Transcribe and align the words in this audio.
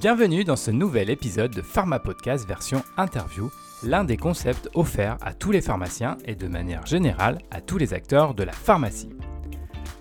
Bienvenue 0.00 0.44
dans 0.44 0.56
ce 0.56 0.70
nouvel 0.70 1.10
épisode 1.10 1.50
de 1.50 1.60
Pharma 1.60 1.98
Podcast 1.98 2.48
version 2.48 2.82
interview, 2.96 3.50
l'un 3.82 4.02
des 4.02 4.16
concepts 4.16 4.70
offerts 4.72 5.18
à 5.20 5.34
tous 5.34 5.50
les 5.50 5.60
pharmaciens 5.60 6.16
et 6.24 6.34
de 6.34 6.48
manière 6.48 6.86
générale 6.86 7.38
à 7.50 7.60
tous 7.60 7.76
les 7.76 7.92
acteurs 7.92 8.32
de 8.32 8.42
la 8.42 8.52
pharmacie. 8.52 9.10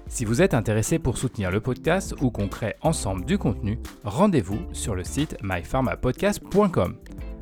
Si 0.07 0.23
vous 0.23 0.41
êtes 0.41 0.53
intéressé 0.53 0.99
pour 0.99 1.17
soutenir 1.17 1.51
le 1.51 1.59
podcast 1.59 2.15
ou 2.21 2.31
qu'on 2.31 2.47
crée 2.47 2.75
ensemble 2.81 3.25
du 3.25 3.37
contenu, 3.37 3.77
rendez-vous 4.05 4.61
sur 4.71 4.95
le 4.95 5.03
site 5.03 5.35
mypharmapodcast.com. 5.43 6.95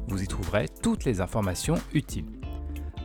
Vous 0.07 0.23
y 0.23 0.27
trouverez 0.27 0.65
toutes 0.81 1.05
les 1.05 1.21
informations 1.21 1.75
utiles. 1.93 2.25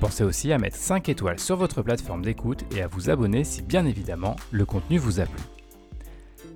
Pensez 0.01 0.25
aussi 0.25 0.51
à 0.51 0.57
mettre 0.57 0.79
5 0.79 1.11
étoiles 1.11 1.39
sur 1.39 1.59
votre 1.59 1.83
plateforme 1.83 2.23
d'écoute 2.23 2.65
et 2.75 2.81
à 2.81 2.87
vous 2.87 3.11
abonner 3.11 3.45
si 3.45 3.61
bien 3.61 3.85
évidemment 3.85 4.35
le 4.51 4.65
contenu 4.65 4.97
vous 4.97 5.21
a 5.21 5.27
plu. 5.27 5.43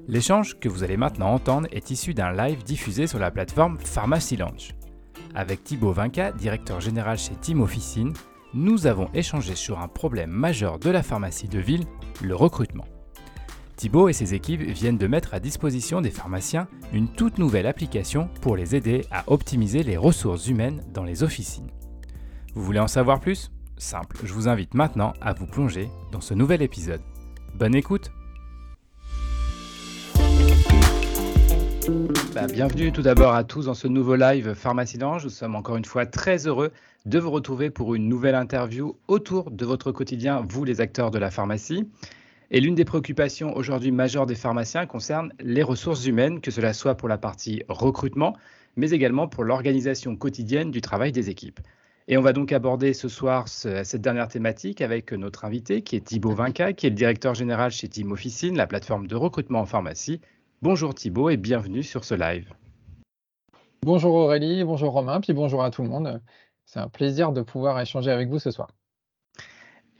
L'échange 0.09 0.59
que 0.61 0.69
vous 0.69 0.85
allez 0.85 0.97
maintenant 0.97 1.33
entendre 1.33 1.67
est 1.73 1.91
issu 1.91 2.15
d'un 2.15 2.33
live 2.33 2.63
diffusé 2.63 3.09
sur 3.09 3.19
la 3.19 3.33
plateforme 3.33 3.77
Pharmacy 3.77 4.37
Launch. 4.37 4.75
Avec 5.35 5.65
Thibaut 5.65 5.93
Vinca, 5.93 6.31
directeur 6.31 6.81
général 6.81 7.19
chez 7.19 7.35
Team 7.35 7.61
Officine, 7.61 8.13
nous 8.55 8.87
avons 8.87 9.11
échangé 9.15 9.57
sur 9.57 9.81
un 9.81 9.89
problème 9.89 10.31
majeur 10.31 10.79
de 10.79 10.91
la 10.91 11.03
pharmacie 11.03 11.49
de 11.49 11.59
ville, 11.59 11.85
le 12.23 12.37
recrutement. 12.37 12.87
Thibaut 13.75 14.09
et 14.09 14.13
ses 14.13 14.33
équipes 14.33 14.63
viennent 14.63 14.97
de 14.97 15.09
mettre 15.09 15.35
à 15.35 15.41
disposition 15.41 16.01
des 16.01 16.11
pharmaciens 16.11 16.69
une 16.93 17.09
toute 17.09 17.39
nouvelle 17.39 17.67
application 17.67 18.31
pour 18.41 18.57
les 18.57 18.77
aider 18.77 19.05
à 19.11 19.25
optimiser 19.27 19.83
les 19.83 19.97
ressources 19.97 20.47
humaines 20.47 20.85
dans 20.95 21.05
les 21.05 21.25
officines. 21.25 21.71
Vous 22.55 22.63
voulez 22.63 22.81
en 22.81 22.87
savoir 22.87 23.19
plus? 23.19 23.51
Simple, 23.77 24.17
je 24.23 24.33
vous 24.33 24.49
invite 24.49 24.73
maintenant 24.73 25.13
à 25.21 25.35
vous 25.35 25.47
plonger 25.47 25.91
dans 26.13 26.23
ce 26.23 26.33
nouvel 26.33 26.63
épisode. 26.63 27.03
Bonne 27.55 27.75
écoute 27.75 28.13
Bah, 32.35 32.47
bienvenue 32.49 32.91
tout 32.91 33.03
d'abord 33.03 33.35
à 33.35 33.45
tous 33.45 33.67
dans 33.67 33.75
ce 33.75 33.87
nouveau 33.87 34.17
live 34.17 34.55
Pharmacie 34.55 34.99
d'Ange. 34.99 35.25
Nous 35.25 35.31
sommes 35.31 35.55
encore 35.55 35.77
une 35.77 35.85
fois 35.85 36.05
très 36.05 36.47
heureux 36.47 36.73
de 37.05 37.19
vous 37.19 37.31
retrouver 37.31 37.71
pour 37.71 37.95
une 37.95 38.09
nouvelle 38.09 38.35
interview 38.35 38.97
autour 39.07 39.51
de 39.51 39.65
votre 39.65 39.93
quotidien, 39.93 40.45
vous 40.49 40.65
les 40.65 40.81
acteurs 40.81 41.13
de 41.13 41.19
la 41.19 41.31
pharmacie. 41.31 41.89
Et 42.51 42.61
l'une 42.61 42.75
des 42.75 42.85
préoccupations 42.85 43.57
aujourd'hui 43.57 43.93
majeures 43.93 44.27
des 44.27 44.35
pharmaciens 44.35 44.87
concerne 44.87 45.33
les 45.39 45.63
ressources 45.63 46.07
humaines, 46.07 46.41
que 46.41 46.51
cela 46.51 46.73
soit 46.73 46.97
pour 46.97 47.09
la 47.09 47.19
partie 47.19 47.63
recrutement, 47.69 48.37
mais 48.77 48.91
également 48.91 49.29
pour 49.29 49.45
l'organisation 49.45 50.17
quotidienne 50.17 50.73
du 50.73 50.81
travail 50.81 51.13
des 51.13 51.31
équipes. 51.31 51.61
Et 52.09 52.17
on 52.17 52.23
va 52.23 52.33
donc 52.33 52.53
aborder 52.53 52.95
ce 52.95 53.09
soir 53.09 53.49
cette 53.49 54.01
dernière 54.01 54.29
thématique 54.29 54.81
avec 54.81 55.13
notre 55.13 55.45
invité 55.45 55.83
qui 55.83 55.97
est 55.97 56.01
Thibaut 56.05 56.35
Vinca, 56.35 56.73
qui 56.73 56.87
est 56.87 56.91
le 56.91 56.97
directeur 56.97 57.35
général 57.35 57.71
chez 57.71 57.89
Team 57.89 58.13
Officine, 58.13 58.57
la 58.57 58.67
plateforme 58.67 59.07
de 59.09 59.17
recrutement 59.17 59.61
en 59.61 59.67
pharmacie, 59.67 60.21
Bonjour 60.63 60.95
Thibaut 60.95 61.29
et 61.29 61.37
bienvenue 61.37 61.83
sur 61.83 62.05
ce 62.05 62.15
live. 62.15 62.51
Bonjour 63.83 64.15
Aurélie, 64.15 64.65
bonjour 64.65 64.91
Romain, 64.91 65.21
puis 65.21 65.35
bonjour 65.35 65.63
à 65.63 65.71
tout 65.71 65.83
le 65.83 65.91
monde. 65.91 66.23
C'est 66.65 66.81
un 66.81 66.89
plaisir 66.89 67.33
de 67.33 67.43
pouvoir 67.43 67.79
échanger 67.79 68.11
avec 68.11 68.31
vous 68.31 68.39
ce 68.39 68.51
soir. 68.51 68.71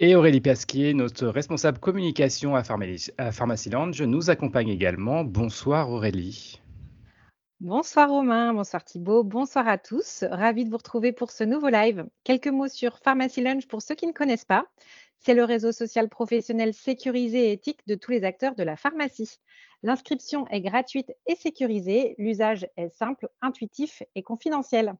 Et 0.01 0.15
Aurélie 0.15 0.41
Pasquier, 0.41 0.95
notre 0.95 1.27
responsable 1.27 1.79
communication 1.79 2.57
à, 2.57 2.65
Pharmacy 2.65 3.69
Lounge, 3.69 4.01
nous 4.01 4.31
accompagne 4.31 4.71
également. 4.71 5.25
Bonsoir 5.25 5.91
Aurélie. 5.91 6.63
Bonsoir 7.61 8.09
Romain, 8.09 8.55
bonsoir 8.55 8.83
Thibaut, 8.83 9.25
bonsoir 9.25 9.69
à 9.69 9.77
tous. 9.77 10.25
Ravi 10.31 10.65
de 10.65 10.71
vous 10.71 10.79
retrouver 10.79 11.13
pour 11.13 11.31
ce 11.33 11.45
nouveau 11.45 11.69
live. 11.69 12.07
Quelques 12.25 12.49
mots 12.49 12.69
sur 12.69 12.99
Pharmacy 12.99 13.43
Lounge 13.43 13.69
pour 13.69 13.83
ceux 13.83 13.95
qui 13.95 14.07
ne 14.07 14.13
connaissent 14.13 14.47
pas. 14.47 14.65
C'est 15.19 15.35
le 15.35 15.45
réseau 15.45 15.73
social 15.73 16.09
professionnel 16.09 16.73
sécurisé 16.73 17.51
et 17.51 17.53
éthique 17.53 17.87
de 17.87 17.95
tous 17.95 18.11
les 18.11 18.25
acteurs 18.25 18.55
de 18.55 18.63
la 18.63 18.77
pharmacie. 18.77 19.39
L'inscription 19.83 20.47
est 20.49 20.61
gratuite 20.61 21.13
et 21.27 21.37
sécurisée. 21.37 22.15
L'usage 22.19 22.69
est 22.77 22.89
simple, 22.89 23.29
intuitif 23.41 24.03
et 24.15 24.23
confidentiel. 24.23 24.95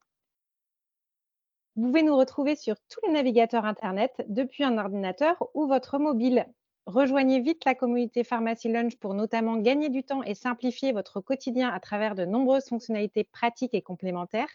Vous 1.77 1.89
pouvez 1.89 2.03
nous 2.03 2.17
retrouver 2.17 2.57
sur 2.57 2.77
tous 2.89 3.01
les 3.07 3.13
navigateurs 3.13 3.65
Internet 3.65 4.13
depuis 4.29 4.65
un 4.65 4.79
ordinateur 4.79 5.37
ou 5.55 5.67
votre 5.67 5.99
mobile. 5.99 6.47
Rejoignez 6.87 7.41
vite 7.41 7.65
la 7.65 7.75
communauté 7.75 8.23
Pharmacy 8.23 8.69
Lunch 8.69 8.97
pour 8.97 9.13
notamment 9.13 9.57
gagner 9.57 9.89
du 9.89 10.05
temps 10.05 10.23
et 10.23 10.35
simplifier 10.35 10.93
votre 10.93 11.21
quotidien 11.21 11.69
à 11.69 11.81
travers 11.81 12.15
de 12.15 12.25
nombreuses 12.25 12.69
fonctionnalités 12.69 13.25
pratiques 13.25 13.75
et 13.75 13.83
complémentaires. 13.83 14.49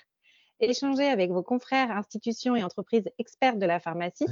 Échangez 0.62 1.08
avec 1.08 1.32
vos 1.32 1.44
confrères, 1.44 1.92
institutions 1.92 2.56
et 2.56 2.64
entreprises 2.64 3.10
expertes 3.18 3.60
de 3.60 3.66
la 3.66 3.80
pharmacie. 3.80 4.28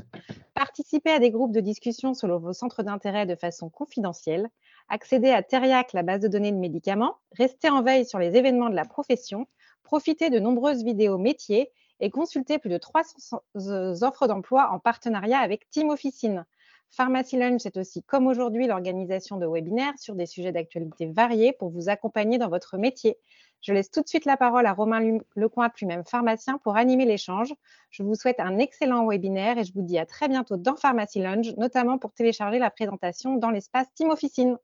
Participez 0.54 1.10
à 1.10 1.20
des 1.20 1.32
groupes 1.32 1.52
de 1.52 1.60
discussion 1.60 2.14
sur 2.14 2.40
vos 2.40 2.54
centres 2.54 2.84
d'intérêt 2.84 3.26
de 3.26 3.36
façon 3.36 3.70
confidentielle 3.70 4.50
accédez 4.90 5.30
à 5.30 5.44
Teriac, 5.44 5.94
la 5.94 6.04
base 6.04 6.22
de 6.22 6.28
données 6.28 6.52
de 6.52 6.58
médicaments, 6.58 7.16
restez 7.38 7.70
en 7.70 7.82
veille 7.82 8.06
sur 8.06 8.20
les 8.20 8.36
événements 8.36 8.70
de 8.70 8.76
la 8.76 8.86
profession, 8.86 9.48
profitez 9.84 10.30
de 10.30 10.40
nombreuses 10.40 10.84
vidéos 10.84 11.18
métiers 11.18 11.72
et 12.00 12.10
consultez 12.10 12.60
plus 12.60 12.70
de 12.70 12.78
300 12.78 13.42
offres 13.56 14.28
d'emploi 14.28 14.70
en 14.72 14.80
partenariat 14.80 15.40
avec 15.40 15.70
Team 15.70 15.90
Officine. 15.90 16.46
Pharmacy 16.92 17.38
Lunch, 17.38 17.62
c'est 17.62 17.78
aussi, 17.78 18.02
comme 18.04 18.26
aujourd'hui, 18.26 18.66
l'organisation 18.66 19.38
de 19.38 19.46
webinaires 19.46 19.98
sur 19.98 20.16
des 20.16 20.26
sujets 20.26 20.52
d'actualité 20.52 21.06
variés 21.06 21.54
pour 21.54 21.70
vous 21.70 21.88
accompagner 21.90 22.38
dans 22.40 22.50
votre 22.50 22.78
métier. 22.78 23.18
Je 23.62 23.74
laisse 23.74 23.92
tout 23.92 24.02
de 24.02 24.08
suite 24.08 24.26
la 24.26 24.38
parole 24.38 24.66
à 24.66 24.74
Romain 24.74 25.20
Lecointe, 25.36 25.78
lui-même 25.80 26.04
pharmacien, 26.06 26.58
pour 26.60 26.78
animer 26.78 27.06
l'échange. 27.06 27.54
Je 27.92 28.04
vous 28.04 28.16
souhaite 28.16 28.40
un 28.40 28.58
excellent 28.58 29.06
webinaire 29.06 29.58
et 29.58 29.66
je 29.66 29.74
vous 29.74 29.82
dis 29.82 30.00
à 30.00 30.06
très 30.06 30.28
bientôt 30.28 30.58
dans 30.58 30.76
Pharmacy 30.76 31.20
Lunch, 31.20 31.48
notamment 31.58 31.98
pour 31.98 32.12
télécharger 32.14 32.58
la 32.58 32.72
présentation 32.72 33.36
dans 33.36 33.52
l'espace 33.52 33.88
Team 33.94 34.10
Officine. 34.10 34.58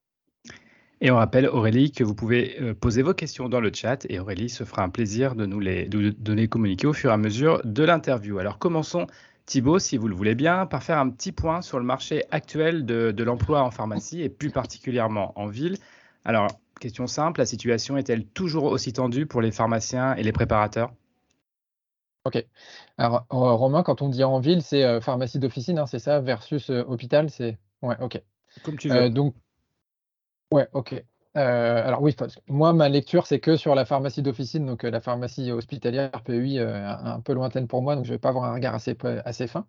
Et 1.02 1.12
on 1.12 1.18
rappelle, 1.18 1.48
Aurélie, 1.48 1.92
que 1.92 2.04
vous 2.04 2.16
pouvez 2.16 2.58
euh, 2.62 2.74
poser 2.74 3.02
vos 3.02 3.14
questions 3.14 3.50
dans 3.50 3.60
le 3.60 3.72
chat 3.74 4.06
et 4.10 4.20
Aurélie 4.20 4.50
se 4.50 4.64
fera 4.64 4.84
un 4.84 4.90
plaisir 4.90 5.36
de 5.36 5.46
nous 5.46 5.60
les, 5.60 5.88
de, 5.88 6.46
communiquer 6.46 6.88
au 6.88 6.94
fur 6.94 7.10
et 7.12 7.14
à 7.14 7.18
mesure 7.18 7.62
de 7.66 7.84
l'interview. 7.84 8.40
Alors 8.40 8.60
commençons, 8.60 9.06
Thibaut, 9.46 9.78
si 9.78 9.98
vous 9.98 10.08
le 10.08 10.16
voulez 10.16 10.36
bien, 10.36 10.66
par 10.66 10.84
faire 10.84 10.98
un 10.98 11.10
petit 11.10 11.32
point 11.32 11.62
sur 11.62 11.80
le 11.80 11.86
marché 11.86 12.24
actuel 12.32 12.86
de, 12.86 13.12
de 13.12 13.24
l'emploi 13.24 13.62
en 13.62 13.72
pharmacie 13.72 14.22
et 14.22 14.30
plus 14.30 14.52
particulièrement 14.52 15.34
en 15.40 15.48
ville. 15.48 15.78
Alors, 16.24 16.48
question 16.80 17.08
simple, 17.08 17.42
la 17.42 17.46
situation 17.46 17.98
est-elle 17.98 18.26
toujours 18.26 18.64
aussi 18.64 18.94
tendue 18.94 19.26
pour 19.26 19.42
les 19.42 19.52
pharmaciens 19.52 20.16
et 20.16 20.24
les 20.24 20.32
préparateurs? 20.32 20.94
Ok. 22.26 22.44
Alors, 22.98 23.28
Romain, 23.30 23.84
quand 23.84 24.02
on 24.02 24.10
dit 24.10 24.24
en 24.24 24.40
ville, 24.40 24.64
c'est 24.64 24.84
euh, 24.84 25.00
pharmacie 25.00 25.38
d'officine, 25.38 25.78
hein, 25.78 25.86
c'est 25.86 26.00
ça, 26.00 26.20
versus 26.22 26.72
euh, 26.72 26.84
hôpital, 26.88 27.30
c'est. 27.30 27.60
Ouais, 27.84 27.96
ok. 28.02 28.20
Comme 28.64 28.78
tu 28.78 28.90
veux. 28.90 29.12
donc, 29.12 29.36
Ouais, 30.52 30.68
OK. 30.74 31.04
Euh, 31.38 31.86
alors 31.86 32.02
oui, 32.02 32.16
moi, 32.48 32.72
ma 32.74 32.88
lecture, 32.88 33.28
c'est 33.28 33.40
que 33.40 33.58
sur 33.58 33.76
la 33.76 33.84
pharmacie 33.86 34.22
d'officine, 34.22 34.66
donc 34.66 34.86
euh, 34.86 34.90
la 34.90 35.02
pharmacie 35.02 35.52
hospitalière 35.52 36.12
PEI, 36.24 36.60
euh, 36.60 36.88
un 36.88 37.20
peu 37.20 37.34
lointaine 37.34 37.68
pour 37.68 37.82
moi, 37.82 37.96
donc 37.96 38.06
je 38.06 38.12
ne 38.12 38.16
vais 38.16 38.20
pas 38.20 38.30
avoir 38.30 38.46
un 38.46 38.54
regard 38.54 38.74
assez, 38.76 38.96
assez 39.26 39.48
fin. 39.48 39.68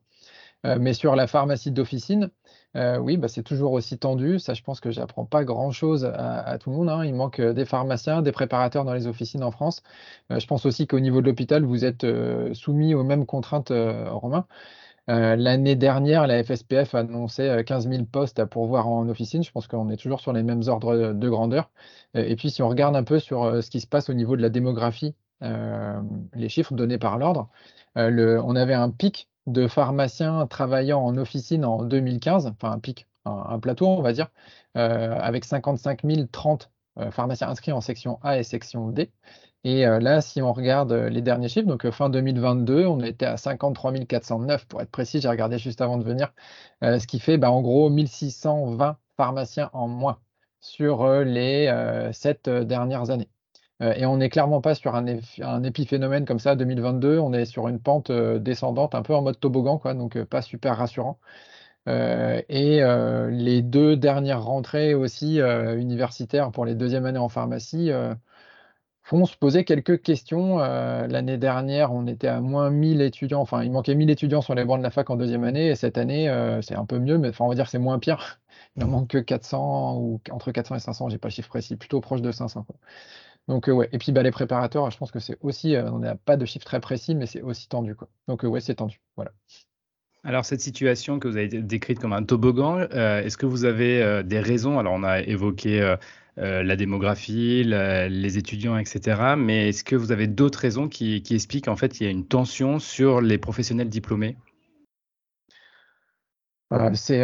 mais 0.64 0.94
sur 0.94 1.16
la 1.16 1.26
pharmacie 1.28 1.70
d'officine, 1.70 2.30
oui, 2.74 3.16
bah, 3.16 3.28
c'est 3.28 3.42
toujours 3.42 3.72
aussi 3.72 3.98
tendu. 3.98 4.38
Ça, 4.38 4.54
je 4.54 4.62
pense 4.62 4.80
que 4.80 4.90
j'apprends 4.90 5.24
pas 5.26 5.44
grand-chose 5.44 6.04
à, 6.04 6.58
tout 6.58 6.70
le 6.70 6.76
monde. 6.76 6.88
Hein. 6.88 7.04
Il 7.04 7.14
manque 7.14 7.40
des 7.40 7.64
pharmaciens, 7.64 8.22
des 8.22 8.32
préparateurs 8.32 8.84
dans 8.84 8.94
les 8.94 9.06
officines 9.06 9.44
en 9.44 9.50
France. 9.50 9.82
je 10.30 10.46
pense 10.46 10.66
aussi 10.66 10.86
qu'au 10.86 11.00
niveau 11.00 11.20
de 11.20 11.26
l'hôpital, 11.26 11.64
vous 11.64 11.84
êtes 11.84 12.06
soumis 12.54 12.94
aux 12.94 13.04
mêmes 13.04 13.26
contraintes, 13.26 13.72
Romain. 14.10 14.46
Euh, 15.08 15.36
l'année 15.36 15.76
dernière, 15.76 16.26
la 16.26 16.42
FSPF 16.42 16.94
a 16.94 17.00
annoncé 17.00 17.62
15 17.64 17.86
euh, 17.86 17.90
000 17.90 18.04
postes 18.06 18.38
à 18.40 18.46
pourvoir 18.46 18.88
en 18.88 19.08
officine. 19.08 19.42
Je 19.44 19.52
pense 19.52 19.68
qu'on 19.68 19.88
est 19.90 19.96
toujours 19.96 20.20
sur 20.20 20.32
les 20.32 20.42
mêmes 20.42 20.62
ordres 20.66 21.12
de 21.12 21.28
grandeur. 21.28 21.70
Euh, 22.16 22.24
et 22.26 22.36
puis, 22.36 22.50
si 22.50 22.62
on 22.62 22.68
regarde 22.68 22.96
un 22.96 23.04
peu 23.04 23.18
sur 23.18 23.62
ce 23.62 23.70
qui 23.70 23.80
se 23.80 23.86
passe 23.86 24.10
au 24.10 24.14
niveau 24.14 24.36
de 24.36 24.42
la 24.42 24.48
démographie, 24.50 25.14
les 26.34 26.48
chiffres 26.48 26.74
donnés 26.74 26.98
par 26.98 27.18
l'ordre, 27.18 27.50
on 27.94 28.56
avait 28.56 28.74
un 28.74 28.90
pic 28.90 29.28
de 29.46 29.68
pharmaciens 29.68 30.46
travaillant 30.46 31.00
en 31.00 31.16
officine 31.18 31.64
en 31.64 31.82
2015, 31.84 32.46
enfin 32.46 32.72
un 32.72 32.78
pic, 32.78 33.06
un, 33.26 33.58
plateau, 33.58 33.86
on 33.86 34.00
va 34.02 34.12
dire, 34.12 34.28
avec 34.74 35.44
55 35.44 36.00
030 36.32 36.70
pharmaciens 37.10 37.48
inscrits 37.50 37.72
en 37.72 37.82
section 37.82 38.18
A 38.22 38.38
et 38.38 38.44
section 38.44 38.88
D. 38.88 39.12
Et 39.66 39.84
euh, 39.84 39.98
là, 39.98 40.20
si 40.20 40.40
on 40.42 40.52
regarde 40.52 40.92
euh, 40.92 41.08
les 41.08 41.22
derniers 41.22 41.48
chiffres, 41.48 41.66
donc 41.66 41.84
euh, 41.86 41.90
fin 41.90 42.08
2022, 42.08 42.86
on 42.86 43.00
était 43.00 43.26
à 43.26 43.36
53 43.36 43.94
409 44.06 44.64
pour 44.66 44.80
être 44.80 44.90
précis, 44.92 45.20
j'ai 45.20 45.28
regardé 45.28 45.58
juste 45.58 45.80
avant 45.80 45.98
de 45.98 46.04
venir, 46.04 46.32
ce 46.82 47.04
qui 47.06 47.18
fait 47.18 47.36
bah, 47.36 47.50
en 47.50 47.62
gros 47.62 47.90
1620 47.90 48.96
pharmaciens 49.16 49.70
en 49.72 49.88
moins 49.88 50.20
sur 50.60 51.08
les 51.24 51.68
sept 52.12 52.48
dernières 52.48 53.10
années. 53.10 53.28
et 53.80 54.06
on 54.06 54.18
n'est 54.18 54.28
clairement 54.28 54.60
pas 54.60 54.74
sur 54.74 54.94
un, 54.94 55.06
épiphénomène 55.64 56.24
comme 56.26 56.38
ça, 56.38 56.54
2022, 56.56 57.18
on 57.18 57.32
est 57.32 57.44
sur 57.44 57.68
une 57.68 57.80
pente 57.80 58.12
descendante, 58.12 58.94
un 58.94 59.02
peu 59.02 59.14
en 59.14 59.22
mode 59.22 59.40
toboggan, 59.40 59.80
donc 59.94 60.22
pas 60.24 60.42
super 60.42 60.76
rassurant. 60.76 61.18
et 61.86 62.80
les 63.30 63.62
deux 63.62 63.96
dernières 63.96 64.44
rentrées 64.44 64.94
aussi 64.94 65.38
universitaires 65.40 66.50
pour 66.52 66.64
les 66.66 66.74
deuxièmes 66.74 67.06
années 67.06 67.18
en 67.18 67.28
pharmacie 67.28 67.90
font 69.06 69.24
se 69.24 69.36
poser 69.36 69.64
quelques 69.64 70.02
questions. 70.02 70.58
Euh, 70.58 71.06
l'année 71.06 71.38
dernière, 71.38 71.92
on 71.92 72.08
était 72.08 72.26
à 72.26 72.40
moins 72.40 72.70
1000 72.70 73.00
étudiants, 73.00 73.40
enfin, 73.40 73.62
il 73.62 73.70
manquait 73.70 73.94
1000 73.94 74.10
étudiants 74.10 74.40
sur 74.40 74.56
les 74.56 74.64
bancs 74.64 74.78
de 74.78 74.82
la 74.82 74.90
fac 74.90 75.08
en 75.10 75.16
deuxième 75.16 75.44
année, 75.44 75.68
et 75.68 75.76
cette 75.76 75.96
année, 75.96 76.28
euh, 76.28 76.60
c'est 76.60 76.74
un 76.74 76.84
peu 76.84 76.98
mieux, 76.98 77.16
mais 77.16 77.28
enfin, 77.28 77.44
on 77.44 77.48
va 77.48 77.54
dire 77.54 77.68
c'est 77.68 77.78
moins 77.78 78.00
pire. 78.00 78.40
Il 78.76 78.82
en 78.82 78.88
manque 78.88 79.08
que 79.08 79.18
400 79.18 79.96
ou 79.98 80.20
entre 80.32 80.50
400 80.50 80.74
et 80.74 80.80
500, 80.80 81.08
j'ai 81.08 81.18
pas 81.18 81.28
le 81.28 81.32
chiffre 81.32 81.48
précis, 81.48 81.76
plutôt 81.76 82.00
proche 82.00 82.20
de 82.20 82.32
500. 82.32 82.66
Donc, 83.48 83.68
ouais. 83.68 83.88
Et 83.92 83.98
puis, 83.98 84.12
bah, 84.12 84.22
les 84.22 84.32
préparateurs, 84.32 84.90
je 84.90 84.98
pense 84.98 85.12
que 85.12 85.20
c'est 85.20 85.38
aussi, 85.40 85.76
on 85.76 86.00
n'a 86.00 86.16
pas 86.16 86.36
de 86.36 86.44
chiffre 86.44 86.66
très 86.66 86.80
précis, 86.80 87.14
mais 87.14 87.26
c'est 87.26 87.42
aussi 87.42 87.68
tendu. 87.68 87.94
Donc, 88.28 88.42
ouais, 88.42 88.60
c'est 88.60 88.74
tendu. 88.74 89.00
Voilà. 89.14 89.32
Alors, 90.24 90.44
cette 90.44 90.60
situation 90.60 91.18
que 91.18 91.28
vous 91.28 91.36
avez 91.36 91.48
décrite 91.48 92.00
comme 92.00 92.12
un 92.12 92.24
toboggan, 92.24 92.80
est-ce 92.80 93.38
que 93.38 93.46
vous 93.46 93.64
avez 93.64 94.22
des 94.24 94.40
raisons? 94.40 94.78
Alors, 94.78 94.92
on 94.94 95.04
a 95.04 95.20
évoqué 95.20 95.96
la 96.36 96.76
démographie, 96.76 97.64
les 97.64 98.38
étudiants, 98.38 98.76
etc. 98.76 99.34
Mais 99.36 99.68
est-ce 99.68 99.84
que 99.84 99.96
vous 99.96 100.12
avez 100.12 100.26
d'autres 100.26 100.58
raisons 100.58 100.88
qui, 100.88 101.22
expliquent 101.30 101.68
en 101.68 101.76
fait 101.76 101.92
qu'il 101.92 102.06
y 102.06 102.08
a 102.08 102.12
une 102.12 102.26
tension 102.26 102.78
sur 102.78 103.20
les 103.20 103.38
professionnels 103.38 103.88
diplômés? 103.88 104.36
C'est 106.94 107.20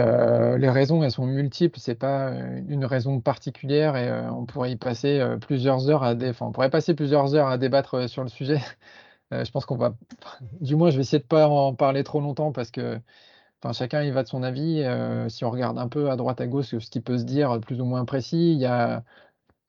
les 0.58 0.70
raisons, 0.70 1.02
elles 1.02 1.10
sont 1.10 1.26
multiples. 1.26 1.78
C'est 1.78 1.94
pas 1.96 2.32
une 2.68 2.84
raison 2.84 3.20
particulière 3.20 3.96
et 3.96 4.10
on 4.30 4.46
pourrait 4.46 4.72
y 4.72 4.76
passer 4.76 5.20
plusieurs 5.40 5.90
heures 5.90 6.04
à 6.04 6.14
on 6.40 6.52
pourrait 6.52 6.70
passer 6.70 6.94
plusieurs 6.94 7.34
heures 7.34 7.48
à 7.48 7.58
débattre 7.58 8.08
sur 8.08 8.22
le 8.22 8.28
sujet. 8.28 8.60
je 9.32 9.50
pense 9.50 9.66
qu'on 9.66 9.76
va, 9.76 9.94
du 10.60 10.76
moins, 10.76 10.90
je 10.90 10.96
vais 10.96 11.02
essayer 11.02 11.22
de 11.22 11.26
pas 11.26 11.48
en 11.48 11.74
parler 11.74 12.04
trop 12.04 12.20
longtemps 12.20 12.52
parce 12.52 12.70
que, 12.70 13.00
enfin, 13.62 13.72
chacun 13.72 14.02
il 14.02 14.12
va 14.12 14.22
de 14.22 14.28
son 14.28 14.42
avis. 14.42 14.84
si 15.28 15.44
on 15.44 15.50
regarde 15.50 15.78
un 15.78 15.88
peu 15.88 16.10
à 16.10 16.16
droite 16.16 16.40
à 16.40 16.46
gauche 16.46 16.66
ce 16.78 16.90
qui 16.90 17.00
peut 17.00 17.18
se 17.18 17.24
dire 17.24 17.60
plus 17.60 17.80
ou 17.80 17.84
moins 17.84 18.04
précis, 18.04 18.52
il 18.52 18.58
y 18.58 18.66
a, 18.66 19.04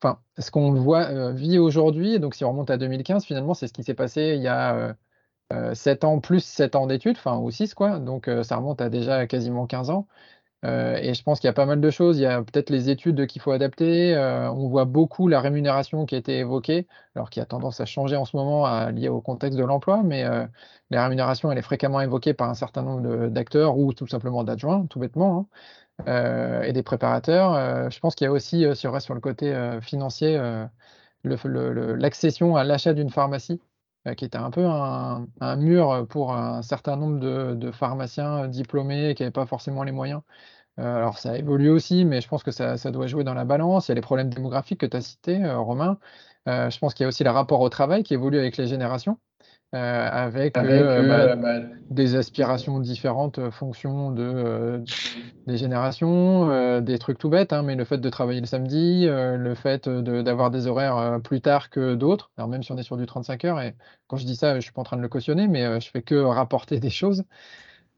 enfin, 0.02 0.20
ce 0.38 0.50
qu'on 0.50 0.72
voit 0.74 1.32
vit 1.32 1.58
aujourd'hui. 1.58 2.20
Donc, 2.20 2.34
si 2.34 2.44
on 2.44 2.50
remonte 2.50 2.70
à 2.70 2.76
2015, 2.78 3.24
finalement, 3.24 3.54
c'est 3.54 3.68
ce 3.68 3.72
qui 3.72 3.84
s'est 3.84 3.94
passé 3.94 4.34
il 4.36 4.42
y 4.42 4.48
a 4.48 4.96
7 5.74 6.04
ans 6.04 6.20
plus 6.20 6.44
7 6.44 6.76
ans 6.76 6.86
d'études, 6.86 7.16
enfin, 7.18 7.38
ou 7.38 7.50
6 7.50 7.74
quoi, 7.74 7.98
donc 8.00 8.30
ça 8.42 8.56
remonte 8.56 8.80
à 8.80 8.88
déjà 8.90 9.26
quasiment 9.26 9.66
15 9.66 9.90
ans. 9.90 10.08
Et 10.64 11.14
je 11.14 11.22
pense 11.22 11.40
qu'il 11.40 11.48
y 11.48 11.50
a 11.50 11.54
pas 11.54 11.66
mal 11.66 11.80
de 11.80 11.90
choses. 11.90 12.18
Il 12.18 12.22
y 12.22 12.26
a 12.26 12.42
peut-être 12.42 12.70
les 12.70 12.90
études 12.90 13.26
qu'il 13.26 13.42
faut 13.42 13.50
adapter. 13.52 14.16
on 14.16 14.68
voit 14.68 14.84
beaucoup 14.84 15.28
la 15.28 15.40
rémunération 15.40 16.06
qui 16.06 16.14
a 16.14 16.18
été 16.18 16.38
évoquée, 16.38 16.86
alors 17.14 17.30
qui 17.30 17.40
a 17.40 17.44
tendance 17.44 17.80
à 17.80 17.84
changer 17.86 18.16
en 18.16 18.24
ce 18.24 18.36
moment 18.36 18.64
à, 18.66 18.90
lié 18.90 19.08
au 19.08 19.20
contexte 19.20 19.58
de 19.58 19.64
l'emploi, 19.64 20.02
mais 20.04 20.24
la 20.90 21.04
rémunération, 21.04 21.52
elle 21.52 21.58
est 21.58 21.62
fréquemment 21.62 22.00
évoquée 22.00 22.34
par 22.34 22.48
un 22.48 22.54
certain 22.54 22.82
nombre 22.82 23.28
d'acteurs 23.28 23.78
ou 23.78 23.92
tout 23.92 24.06
simplement 24.06 24.44
d'adjoints, 24.44 24.86
tout 24.86 24.98
bêtement, 24.98 25.48
hein, 26.06 26.62
et 26.64 26.72
des 26.72 26.82
préparateurs. 26.82 27.90
je 27.90 27.98
pense 28.00 28.14
qu'il 28.14 28.24
y 28.26 28.28
a 28.28 28.32
aussi, 28.32 28.64
sur 28.74 28.92
le 29.14 29.20
côté 29.20 29.54
financier, 29.82 30.38
l'accession 31.24 32.56
à 32.56 32.64
l'achat 32.64 32.94
d'une 32.94 33.10
pharmacie 33.10 33.60
euh, 33.60 33.73
qui 34.16 34.24
était 34.24 34.38
un 34.38 34.50
peu 34.50 34.66
un, 34.66 35.26
mur 35.56 36.06
pour 36.08 36.34
un 36.34 36.62
certain 36.62 36.96
nombre 36.96 37.18
de, 37.20 37.70
pharmaciens 37.70 38.48
diplômés 38.48 39.14
qui 39.14 39.22
n'avaient 39.22 39.32
pas 39.32 39.46
forcément 39.46 39.82
les 39.82 39.92
moyens. 39.92 40.20
Euh, 40.80 40.96
alors 40.96 41.18
ça 41.18 41.32
a 41.32 41.38
évolué 41.38 41.70
aussi, 41.70 42.04
mais 42.04 42.20
je 42.20 42.28
pense 42.28 42.42
que 42.42 42.50
ça, 42.50 42.76
doit 42.90 43.06
jouer 43.06 43.24
dans 43.24 43.34
la 43.34 43.44
balance. 43.44 43.88
Il 43.88 43.92
y 43.92 43.92
a 43.92 43.96
les 43.96 44.00
problèmes 44.02 44.30
démographiques 44.30 44.80
que 44.80 44.86
tu 44.86 44.96
as 44.96 45.02
cités, 45.02 45.44
euh, 45.44 45.58
Romain. 45.58 45.98
je 46.46 46.78
pense 46.78 46.94
qu'il 46.94 47.04
y 47.04 47.06
a 47.06 47.08
aussi 47.08 47.24
le 47.24 47.30
rapport 47.30 47.60
au 47.60 47.68
travail 47.70 48.02
qui 48.04 48.14
évolue 48.14 48.38
avec 48.38 48.56
les 48.56 48.66
générations. 48.66 49.18
Euh, 49.74 50.08
avec, 50.12 50.56
euh, 50.56 50.62
euh, 50.62 51.08
bah, 51.08 51.34
bah, 51.34 51.66
des 51.90 52.14
aspirations 52.14 52.78
différentes 52.78 53.50
fonction 53.50 54.12
de, 54.12 54.84
des 55.48 55.56
générations, 55.56 56.80
des 56.80 56.98
trucs 56.98 57.18
tout 57.18 57.28
bêtes, 57.28 57.52
hein, 57.52 57.62
mais 57.62 57.74
le 57.74 57.84
fait 57.84 57.98
de 57.98 58.08
travailler 58.08 58.40
le 58.40 58.46
samedi, 58.46 59.06
le 59.06 59.54
fait 59.54 59.88
d'avoir 59.88 60.52
des 60.52 60.68
horaires 60.68 61.18
plus 61.24 61.40
tard 61.40 61.70
que 61.70 61.94
d'autres, 61.96 62.30
alors 62.36 62.48
même 62.48 62.62
si 62.62 62.70
on 62.70 62.76
est 62.76 62.84
sur 62.84 62.96
du 62.96 63.06
35 63.06 63.44
heures, 63.46 63.60
et 63.60 63.74
quand 64.06 64.16
je 64.16 64.24
dis 64.24 64.36
ça, 64.36 64.54
je 64.54 64.60
suis 64.60 64.72
pas 64.72 64.82
en 64.82 64.84
train 64.84 64.96
de 64.96 65.02
le 65.02 65.08
cautionner, 65.08 65.48
mais 65.48 65.80
je 65.80 65.90
fais 65.90 66.02
que 66.02 66.14
rapporter 66.14 66.78
des 66.80 66.90
choses. 66.90 67.24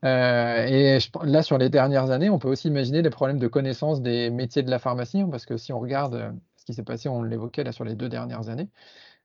et 0.03 0.99
là, 1.25 1.43
sur 1.43 1.59
les 1.59 1.69
dernières 1.69 2.11
années, 2.11 2.31
on 2.31 2.39
peut 2.39 2.49
aussi 2.49 2.69
imaginer 2.69 3.03
les 3.03 3.11
problèmes 3.11 3.39
de 3.39 3.49
connaissance 3.49 4.01
des 4.01 4.31
métiers 4.31 4.63
de 4.63 4.71
la 4.71 4.79
pharmacie, 4.79 5.21
hein, 5.21 5.29
parce 5.31 5.45
que 5.45 5.59
si 5.59 5.75
on 5.75 5.81
regarde 5.81 6.33
ce 6.57 6.65
qui 6.65 6.73
s'est 6.73 6.85
passé, 6.85 7.11
on 7.11 7.23
l'évoquait 7.23 7.65
là 7.65 7.73
sur 7.73 7.85
les 7.85 7.95
deux 7.95 8.09
dernières 8.09 8.49
années, 8.49 8.71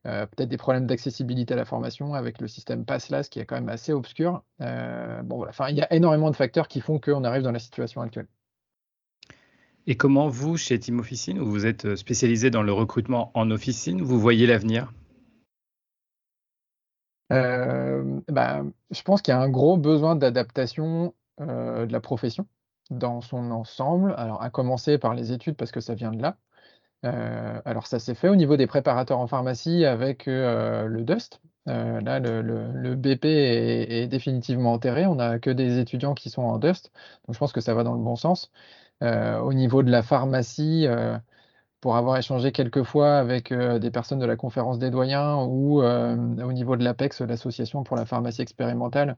euh, 0.08 0.26
peut-être 0.26 0.50
des 0.50 0.58
problèmes 0.58 0.88
d'accessibilité 0.88 1.54
à 1.54 1.58
la 1.58 1.66
formation 1.66 2.16
avec 2.16 2.42
le 2.42 2.48
système 2.48 2.86
PASSLAS 2.86 3.30
qui 3.30 3.40
est 3.40 3.46
quand 3.46 3.56
même 3.56 3.70
assez 3.70 3.94
obscur. 3.94 4.44
Euh, 4.62 5.22
bon, 5.22 5.38
voilà. 5.38 5.52
enfin, 5.52 5.70
il 5.70 5.78
y 5.78 5.82
a 5.82 5.94
énormément 5.94 6.32
de 6.32 6.36
facteurs 6.36 6.68
qui 6.68 6.82
font 6.82 7.00
qu'on 7.00 7.24
arrive 7.24 7.44
dans 7.44 7.52
la 7.52 7.60
situation 7.60 8.02
actuelle. 8.02 8.28
Et 9.86 9.96
comment 9.98 10.28
vous, 10.28 10.58
chez 10.58 10.80
Team 10.80 11.00
Officine, 11.00 11.40
où 11.40 11.46
vous 11.46 11.66
êtes 11.66 11.96
spécialisé 11.96 12.50
dans 12.50 12.64
le 12.64 12.72
recrutement 12.72 13.32
en 13.36 13.50
officine, 13.52 14.02
vous 14.02 14.20
voyez 14.20 14.48
l'avenir? 14.48 14.92
Euh, 17.32 18.20
bah, 18.28 18.64
Je 18.92 19.02
pense 19.04 19.22
qu'il 19.22 19.34
y 19.34 19.38
a 19.38 19.40
un 19.40 19.50
gros 19.50 19.78
besoin 19.78 20.16
d'adaptation 20.16 21.14
de 21.40 21.92
la 21.92 22.00
profession 22.00 22.46
dans 22.92 23.22
son 23.22 23.50
ensemble. 23.50 24.14
Alors, 24.18 24.44
à 24.44 24.52
commencer 24.52 25.00
par 25.00 25.16
les 25.16 25.32
études, 25.32 25.56
parce 25.56 25.72
que 25.72 25.80
ça 25.80 25.96
vient 25.96 26.12
de 26.12 26.22
là. 26.22 26.38
Euh, 27.04 27.60
alors 27.66 27.88
ça 27.88 27.98
s'est 28.00 28.14
fait 28.14 28.30
au 28.30 28.36
niveau 28.36 28.58
des 28.58 28.68
préparateurs 28.68 29.20
en 29.20 29.28
pharmacie 29.28 29.86
avec 29.86 30.28
euh, 30.28 30.86
le 30.86 31.04
DUST. 31.04 31.42
Euh, 31.68 32.00
là, 32.02 32.20
le, 32.20 32.96
BP 32.96 33.26
est, 33.26 34.08
définitivement 34.08 34.74
enterré. 34.74 35.06
On 35.08 35.16
n'a 35.16 35.40
que 35.40 35.50
des 35.50 35.80
étudiants 35.80 36.14
qui 36.14 36.30
sont 36.30 36.44
en 36.44 36.58
DUST. 36.58 36.92
Donc 37.28 37.34
je 37.34 37.40
pense 37.40 37.54
que 37.54 37.62
ça 37.62 37.74
va 37.74 37.84
dans 37.84 37.94
le 37.94 38.02
bon 38.02 38.16
sens. 38.16 38.52
au 39.02 39.54
niveau 39.54 39.84
de 39.84 39.92
la 39.92 40.04
pharmacie, 40.04 40.88
pour 41.82 41.96
avoir 41.98 42.18
échangé 42.18 42.52
quelques 42.52 42.84
fois 42.84 43.18
avec 43.18 43.54
des 43.54 43.92
personnes 43.92 44.20
de 44.20 44.26
la 44.26 44.36
conférence 44.36 44.80
des 44.80 44.92
doyens 44.92 45.44
ou 45.46 45.82
au 45.84 46.54
niveau 46.54 46.76
de 46.76 46.84
l'APEX, 46.84 47.22
l'association 47.22 47.84
pour 47.84 47.98
la 47.98 48.06
pharmacie 48.06 48.42
expérimentale, 48.42 49.18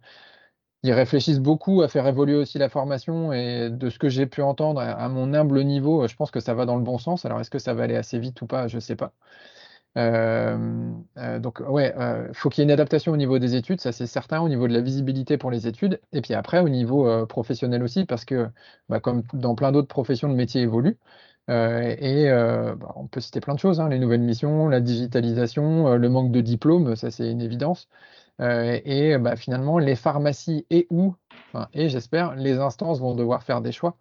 ils 0.84 0.92
réfléchissent 0.94 1.40
beaucoup 1.40 1.82
à 1.82 1.88
faire 1.88 2.08
évoluer 2.08 2.36
aussi 2.36 2.58
la 2.58 2.70
formation 2.70 3.32
et 3.34 3.70
de 3.70 3.90
ce 3.90 4.00
que 4.00 4.10
j'ai 4.10 4.26
pu 4.26 4.42
entendre 4.42 4.82
à, 4.82 5.10
mon 5.10 5.34
humble 5.34 5.64
niveau, 5.64 6.08
je 6.08 6.16
pense 6.16 6.32
que 6.32 6.40
ça 6.42 6.54
va 6.54 6.66
dans 6.66 6.76
le 6.76 6.84
bon 6.84 6.98
sens. 6.98 7.26
Alors 7.26 7.40
est-ce 7.40 7.50
que 7.50 7.60
ça 7.60 7.74
va 7.74 7.84
aller 7.84 7.96
assez 7.96 8.20
vite 8.20 8.42
ou 8.42 8.48
pas, 8.48 8.68
je 8.68 8.76
ne 8.76 8.82
sais 8.82 8.96
pas. 8.96 9.14
Euh, 9.98 10.92
euh, 11.18 11.40
donc 11.40 11.60
ouais, 11.62 11.94
euh, 11.98 12.34
faut 12.34 12.50
qu'il 12.50 12.62
y 12.62 12.64
ait 12.64 12.66
une 12.66 12.72
adaptation 12.72 13.12
au 13.12 13.18
niveau 13.18 13.38
des 13.40 13.56
études, 13.56 13.80
ça 13.80 13.92
c'est 13.92 14.08
certain, 14.08 14.42
au 14.42 14.50
niveau 14.50 14.68
de 14.68 14.74
la 14.74 14.82
visibilité 14.82 15.38
pour 15.38 15.52
les 15.52 15.68
études, 15.68 16.02
et 16.12 16.22
puis 16.22 16.34
après 16.34 16.60
au 16.60 16.70
niveau 16.70 17.26
professionnel 17.28 17.84
aussi, 17.84 18.06
parce 18.06 18.26
que 18.26 18.50
bah, 18.90 19.00
comme 19.00 19.24
dans 19.34 19.56
plein 19.56 19.72
d'autres 19.72 19.88
professions, 19.88 20.28
le 20.30 20.36
métier 20.36 20.62
évolue. 20.62 20.98
et 21.50 22.30
bah, 22.30 22.94
on 22.96 23.08
peut 23.08 23.20
citer 23.22 23.40
plein 23.42 23.54
de 23.54 23.60
choses, 23.60 23.80
hein, 23.80 23.90
les 23.90 24.00
nouvelles 24.00 24.22
missions, 24.22 24.68
la 24.70 24.82
digitalisation, 24.82 25.96
le 25.96 26.10
manque 26.10 26.32
de 26.32 26.42
diplômes, 26.42 26.96
ça 26.96 27.12
c'est 27.12 27.30
une 27.32 27.42
évidence. 27.42 27.88
Euh, 28.42 28.80
et 28.84 29.18
bah, 29.18 29.36
finalement, 29.36 29.78
les 29.78 29.96
pharmacies 29.96 30.66
et 30.70 30.88
où, 30.90 31.16
et 31.74 31.90
j'espère, 31.90 32.36
les 32.36 32.58
instances 32.58 33.00
vont 33.00 33.14
devoir 33.16 33.44
faire 33.44 33.62
des 33.62 33.72
choix 33.72 33.98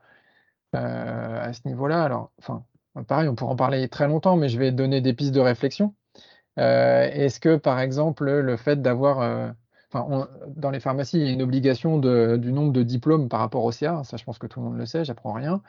euh, 0.75 1.43
à 1.43 1.53
ce 1.53 1.61
niveau-là. 1.67 2.03
Alors, 2.03 2.33
enfin, 2.39 2.65
pareil, 3.07 3.29
on 3.29 3.35
pourra 3.35 3.53
en 3.53 3.57
parler 3.57 3.89
très 3.89 4.09
longtemps, 4.09 4.37
mais 4.37 4.49
je 4.49 4.59
vais 4.59 4.73
donner 4.73 5.01
des 5.01 5.13
pistes 5.13 5.35
de 5.35 5.41
réflexion. 5.41 5.95
Euh, 6.59 7.09
est-ce 7.13 7.41
que, 7.41 7.57
par 7.57 7.81
exemple, 7.81 8.31
le 8.31 8.57
fait 8.57 8.81
d'avoir 8.81 9.55
dans 9.93 10.71
les 10.71 10.81
pharmacies, 10.81 11.19
il 11.19 11.27
y 11.27 11.29
a 11.29 11.33
une 11.33 11.43
obligation 11.43 11.99
du 11.99 12.53
nombre 12.53 12.73
de 12.73 12.83
diplômes 12.83 13.29
par 13.29 13.41
rapport 13.41 13.65
au 13.65 13.73
CA. 13.73 14.03
Ça, 14.05 14.17
je 14.17 14.25
pense 14.25 14.39
que 14.39 14.47
tout 14.47 14.61
le 14.61 14.67
monde 14.67 14.79
le 14.79 14.87
sait, 14.87 15.05
j'apprends 15.05 15.35
rien. 15.35 15.63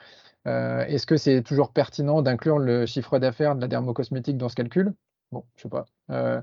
Est-ce 0.46 1.06
que 1.06 1.18
c'est 1.18 1.42
toujours 1.42 1.72
pertinent 1.72 2.22
d'inclure 2.22 2.58
le 2.58 2.86
chiffre 2.86 3.18
d'affaires 3.18 3.54
de 3.56 3.60
la 3.60 3.68
dermocosmétique 3.68 4.38
dans 4.38 4.48
ce 4.48 4.54
calcul? 4.54 4.94
Bon, 5.34 5.44
je 5.56 5.62
sais 5.62 5.68
pas. 5.68 5.86
Euh, 6.10 6.40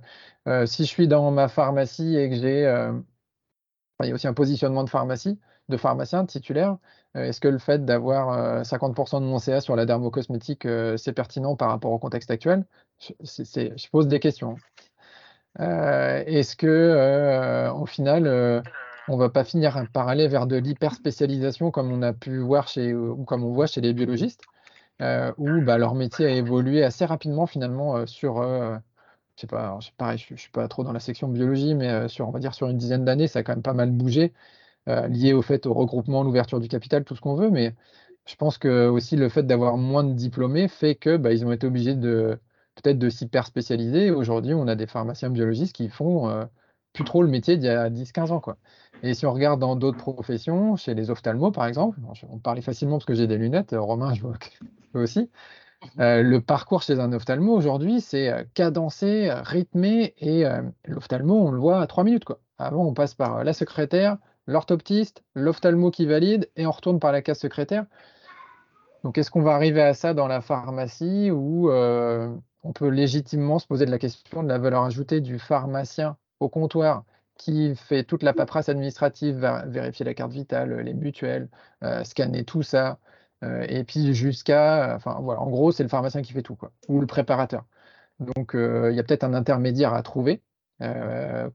euh, 0.49 0.65
si 0.65 0.83
je 0.83 0.89
suis 0.89 1.07
dans 1.07 1.31
ma 1.31 1.47
pharmacie 1.47 2.17
et 2.17 2.29
que 2.29 2.35
j'ai. 2.35 2.67
Euh, 2.67 2.91
il 4.03 4.07
y 4.07 4.11
a 4.11 4.15
aussi 4.15 4.27
un 4.27 4.33
positionnement 4.33 4.83
de 4.83 4.89
pharmacie, 4.89 5.39
de 5.69 5.77
pharmacien 5.77 6.25
titulaire. 6.25 6.77
Est-ce 7.15 7.39
que 7.39 7.47
le 7.47 7.59
fait 7.59 7.85
d'avoir 7.85 8.63
50% 8.63 9.21
de 9.21 9.25
mon 9.25 9.37
CA 9.39 9.61
sur 9.61 9.75
la 9.75 9.85
dermocosmétique, 9.85 10.67
c'est 10.97 11.13
pertinent 11.13 11.55
par 11.55 11.69
rapport 11.69 11.91
au 11.91 11.99
contexte 11.99 12.31
actuel? 12.31 12.65
Je, 12.99 13.89
pose 13.91 14.07
des 14.07 14.19
questions. 14.19 14.55
Est-ce 15.59 16.55
que, 16.55 17.69
au 17.75 17.85
final, 17.85 18.63
on 19.07 19.17
va 19.17 19.29
pas 19.29 19.43
finir 19.43 19.85
par 19.93 20.07
aller 20.07 20.27
vers 20.27 20.47
de 20.47 20.55
l'hyperspécialisation 20.55 21.69
comme 21.69 21.91
on 21.91 22.01
a 22.01 22.13
pu 22.13 22.39
voir 22.39 22.67
chez, 22.67 22.95
ou 22.95 23.23
comme 23.25 23.43
on 23.43 23.53
voit 23.53 23.67
chez 23.67 23.81
les 23.81 23.93
biologistes? 23.93 24.41
Où 24.99 25.61
bah, 25.61 25.77
leur 25.77 25.95
métier 25.95 26.25
a 26.25 26.29
évolué 26.31 26.83
assez 26.83 27.05
rapidement 27.05 27.47
finalement 27.47 27.97
euh, 27.97 28.05
sur, 28.05 28.39
euh, 28.39 28.77
je 29.35 29.41
sais 29.41 29.47
pas, 29.47 29.79
pareil, 29.97 30.17
je, 30.17 30.33
ne 30.33 30.37
suis 30.37 30.51
pas 30.51 30.67
trop 30.67 30.83
dans 30.83 30.93
la 30.93 30.99
section 30.99 31.27
biologie, 31.27 31.75
mais 31.75 32.07
sur, 32.07 32.27
on 32.27 32.31
va 32.31 32.39
dire 32.39 32.53
sur 32.53 32.67
une 32.67 32.77
dizaine 32.77 33.05
d'années, 33.05 33.27
ça 33.27 33.39
a 33.39 33.43
quand 33.43 33.53
même 33.53 33.63
pas 33.63 33.73
mal 33.73 33.91
bougé, 33.91 34.33
lié 34.87 35.33
au 35.33 35.41
fait 35.41 35.65
au 35.65 35.73
regroupement, 35.73 36.23
l'ouverture 36.23 36.59
du 36.59 36.67
capital, 36.67 37.03
tout 37.03 37.15
ce 37.15 37.21
qu'on 37.21 37.35
veut, 37.35 37.49
mais 37.49 37.75
je 38.25 38.35
pense 38.35 38.57
que 38.57 38.87
aussi 38.87 39.15
le 39.17 39.29
fait 39.29 39.43
d'avoir 39.43 39.77
moins 39.77 40.03
de 40.03 40.13
diplômés 40.13 40.67
fait 40.67 40.95
que 40.95 41.17
bah, 41.17 41.33
ils 41.33 41.45
ont 41.45 41.51
été 41.51 41.67
obligés 41.67 41.95
de 41.95 42.39
peut-être 42.75 42.99
de 42.99 43.09
s'hyper 43.09 43.45
spécialiser. 43.47 44.11
Aujourd'hui, 44.11 44.53
on 44.53 44.67
a 44.67 44.75
des 44.75 44.87
pharmaciens 44.87 45.29
biologistes 45.29 45.75
qui 45.75 45.89
font 45.89 46.47
plus 46.93 47.03
trop 47.03 47.21
le 47.21 47.29
métier 47.29 47.57
d'il 47.57 47.67
y 47.67 47.69
a 47.69 47.89
10-15 47.89 48.31
ans. 48.31 48.39
Quoi. 48.39 48.57
Et 49.03 49.13
si 49.13 49.25
on 49.25 49.33
regarde 49.33 49.59
dans 49.59 49.75
d'autres 49.75 49.97
professions, 49.97 50.75
chez 50.75 50.93
les 50.93 51.09
ophtalmos 51.09 51.51
par 51.51 51.65
exemple, 51.65 51.99
on 52.29 52.37
parlait 52.39 52.61
facilement 52.61 52.97
parce 52.97 53.05
que 53.05 53.15
j'ai 53.15 53.27
des 53.27 53.37
lunettes, 53.37 53.75
Romain, 53.77 54.13
je 54.13 54.21
vois 54.21 54.33
aussi. 54.93 55.29
Euh, 55.99 56.21
le 56.21 56.41
parcours 56.41 56.83
chez 56.83 56.99
un 56.99 57.11
ophtalmo 57.11 57.53
aujourd'hui, 57.53 58.01
c'est 58.01 58.31
euh, 58.31 58.43
cadencé, 58.53 59.31
rythmé, 59.31 60.13
et 60.19 60.45
euh, 60.45 60.61
l'ophtalmo, 60.85 61.47
on 61.47 61.51
le 61.51 61.59
voit 61.59 61.81
à 61.81 61.87
trois 61.87 62.03
minutes. 62.03 62.23
Quoi. 62.23 62.39
Avant, 62.59 62.85
on 62.85 62.93
passe 62.93 63.15
par 63.15 63.43
la 63.43 63.53
secrétaire, 63.53 64.17
l'orthoptiste, 64.45 65.23
l'ophtalmo 65.33 65.89
qui 65.89 66.05
valide, 66.05 66.49
et 66.55 66.67
on 66.67 66.71
retourne 66.71 66.99
par 66.99 67.11
la 67.11 67.21
case 67.21 67.39
secrétaire. 67.39 67.85
Donc, 69.03 69.17
est-ce 69.17 69.31
qu'on 69.31 69.41
va 69.41 69.55
arriver 69.55 69.81
à 69.81 69.95
ça 69.95 70.13
dans 70.13 70.27
la 70.27 70.41
pharmacie 70.41 71.31
où 71.31 71.71
on 71.71 72.73
peut 72.73 72.89
légitimement 72.89 73.57
se 73.57 73.65
poser 73.65 73.87
de 73.87 73.91
la 73.91 73.97
question 73.97 74.43
de 74.43 74.47
la 74.47 74.59
valeur 74.59 74.83
ajoutée 74.83 75.19
du 75.19 75.39
pharmacien 75.39 76.15
au 76.41 76.49
comptoir 76.49 77.05
qui 77.37 77.75
fait 77.75 78.03
toute 78.03 78.23
la 78.23 78.33
paperasse 78.33 78.69
administrative, 78.69 79.49
vérifier 79.65 80.05
la 80.05 80.13
carte 80.13 80.31
vitale, 80.31 80.81
les 80.81 80.93
mutuelles, 80.93 81.47
scanner 82.03 82.43
tout 82.43 82.61
ça, 82.61 82.99
et 83.43 83.83
puis 83.83 84.13
jusqu'à, 84.13 84.93
enfin 84.95 85.17
voilà, 85.21 85.41
en 85.41 85.49
gros, 85.49 85.71
c'est 85.71 85.83
le 85.83 85.89
pharmacien 85.89 86.21
qui 86.21 86.33
fait 86.33 86.43
tout, 86.43 86.55
quoi, 86.55 86.71
ou 86.87 86.99
le 86.99 87.07
préparateur. 87.07 87.65
Donc, 88.19 88.51
il 88.53 88.93
y 88.93 88.99
a 88.99 89.03
peut-être 89.03 89.23
un 89.23 89.33
intermédiaire 89.33 89.93
à 89.93 90.03
trouver, 90.03 90.41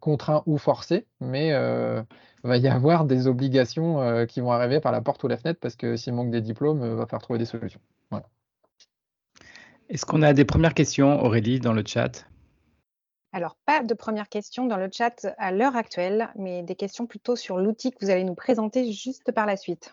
contraint 0.01 0.43
ou 0.47 0.59
forcé, 0.59 1.07
mais 1.21 1.51
il 1.51 2.49
va 2.49 2.57
y 2.57 2.67
avoir 2.67 3.05
des 3.05 3.29
obligations 3.29 4.27
qui 4.27 4.41
vont 4.41 4.51
arriver 4.51 4.81
par 4.81 4.91
la 4.91 5.01
porte 5.03 5.23
ou 5.23 5.29
la 5.29 5.37
fenêtre 5.37 5.61
parce 5.61 5.77
que 5.77 5.97
s'il 5.97 6.15
manque 6.15 6.31
des 6.31 6.41
diplômes, 6.41 6.81
il 6.83 6.91
va 6.97 7.07
falloir 7.07 7.23
trouver 7.23 7.39
des 7.39 7.45
solutions. 7.45 7.81
Est-ce 9.89 10.05
qu'on 10.05 10.23
a 10.23 10.33
des 10.33 10.45
premières 10.45 10.75
questions, 10.75 11.23
Aurélie, 11.23 11.61
dans 11.61 11.73
le 11.73 11.85
chat? 11.87 12.27
Alors, 13.37 13.59
pas 13.67 13.83
de 13.83 13.93
premières 13.93 14.31
questions 14.31 14.65
dans 14.65 14.79
le 14.79 14.89
chat 14.91 15.27
à 15.37 15.53
l'heure 15.53 15.77
actuelle, 15.77 16.31
mais 16.37 16.63
des 16.63 16.75
questions 16.75 17.07
plutôt 17.07 17.37
sur 17.37 17.59
l'outil 17.59 17.91
que 17.91 17.99
vous 18.01 18.11
allez 18.11 18.25
nous 18.25 18.35
présenter 18.35 18.91
juste 18.91 19.31
par 19.31 19.45
la 19.45 19.59
suite. 19.59 19.93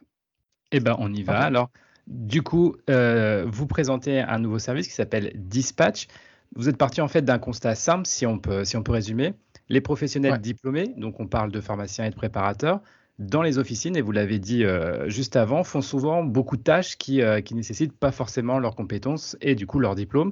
Eh 0.71 0.79
bien, 0.79 0.95
on 0.97 1.13
y 1.13 1.23
va. 1.23 1.41
Alors, 1.41 1.69
du 2.07 2.41
coup, 2.41 2.77
euh, 2.89 3.43
vous 3.45 3.67
présentez 3.67 4.21
un 4.21 4.39
nouveau 4.39 4.59
service 4.59 4.87
qui 4.87 4.93
s'appelle 4.93 5.33
Dispatch. 5.35 6.07
Vous 6.55 6.69
êtes 6.69 6.77
parti 6.77 7.01
en 7.01 7.09
fait 7.09 7.23
d'un 7.23 7.37
constat 7.37 7.75
simple, 7.75 8.05
si 8.05 8.25
on 8.25 8.39
peut, 8.39 8.63
si 8.63 8.77
on 8.77 8.81
peut 8.81 8.93
résumer. 8.93 9.33
Les 9.67 9.81
professionnels 9.81 10.39
diplômés, 10.39 10.93
donc 10.95 11.19
on 11.19 11.27
parle 11.27 11.51
de 11.51 11.59
pharmaciens 11.59 12.05
et 12.05 12.11
de 12.11 12.15
préparateurs, 12.15 12.79
dans 13.19 13.41
les 13.41 13.57
officines, 13.57 13.97
et 13.97 14.01
vous 14.01 14.13
l'avez 14.13 14.39
dit 14.39 14.63
euh, 14.63 15.09
juste 15.09 15.35
avant, 15.35 15.65
font 15.65 15.81
souvent 15.81 16.23
beaucoup 16.23 16.55
de 16.55 16.63
tâches 16.63 16.97
qui 16.97 17.17
ne 17.17 17.23
euh, 17.23 17.41
nécessitent 17.51 17.97
pas 17.97 18.13
forcément 18.13 18.57
leurs 18.57 18.75
compétences 18.77 19.35
et 19.41 19.55
du 19.55 19.67
coup 19.67 19.79
leur 19.79 19.95
diplôme. 19.95 20.31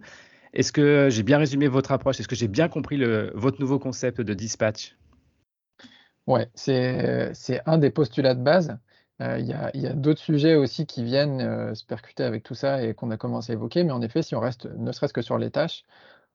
Est-ce 0.54 0.72
que 0.72 1.10
j'ai 1.10 1.24
bien 1.24 1.38
résumé 1.38 1.68
votre 1.68 1.92
approche? 1.92 2.20
Est-ce 2.20 2.28
que 2.28 2.36
j'ai 2.36 2.48
bien 2.48 2.68
compris 2.68 3.02
votre 3.34 3.60
nouveau 3.60 3.80
concept 3.80 4.22
de 4.22 4.34
dispatch? 4.34 4.98
Oui, 6.28 6.42
c'est 6.54 7.34
un 7.66 7.78
des 7.78 7.90
postulats 7.90 8.36
de 8.36 8.42
base. 8.42 8.78
Euh, 9.22 9.38
il 9.40 9.46
y 9.48 9.88
a, 9.88 9.94
d'autres 9.94 10.22
sujets 10.22 10.56
aussi 10.56 10.86
qui 10.86 11.04
viennent 11.04 11.42
euh, 11.42 11.76
se 11.76 11.86
percuter 11.86 12.24
avec 12.24 12.44
tout 12.44 12.56
ça 12.56 12.84
et 12.84 12.94
qu'on 12.96 13.12
a 13.12 13.18
commencé 13.18 13.52
à 13.52 13.56
évoquer. 13.56 13.84
Mais 13.84 13.92
en 13.92 14.02
effet, 14.02 14.24
si 14.24 14.36
on 14.36 14.40
reste 14.40 14.66
ne 14.66 14.92
serait-ce 14.92 15.14
que 15.14 15.22
sur 15.22 15.38
les 15.38 15.52
tâches, 15.52 15.84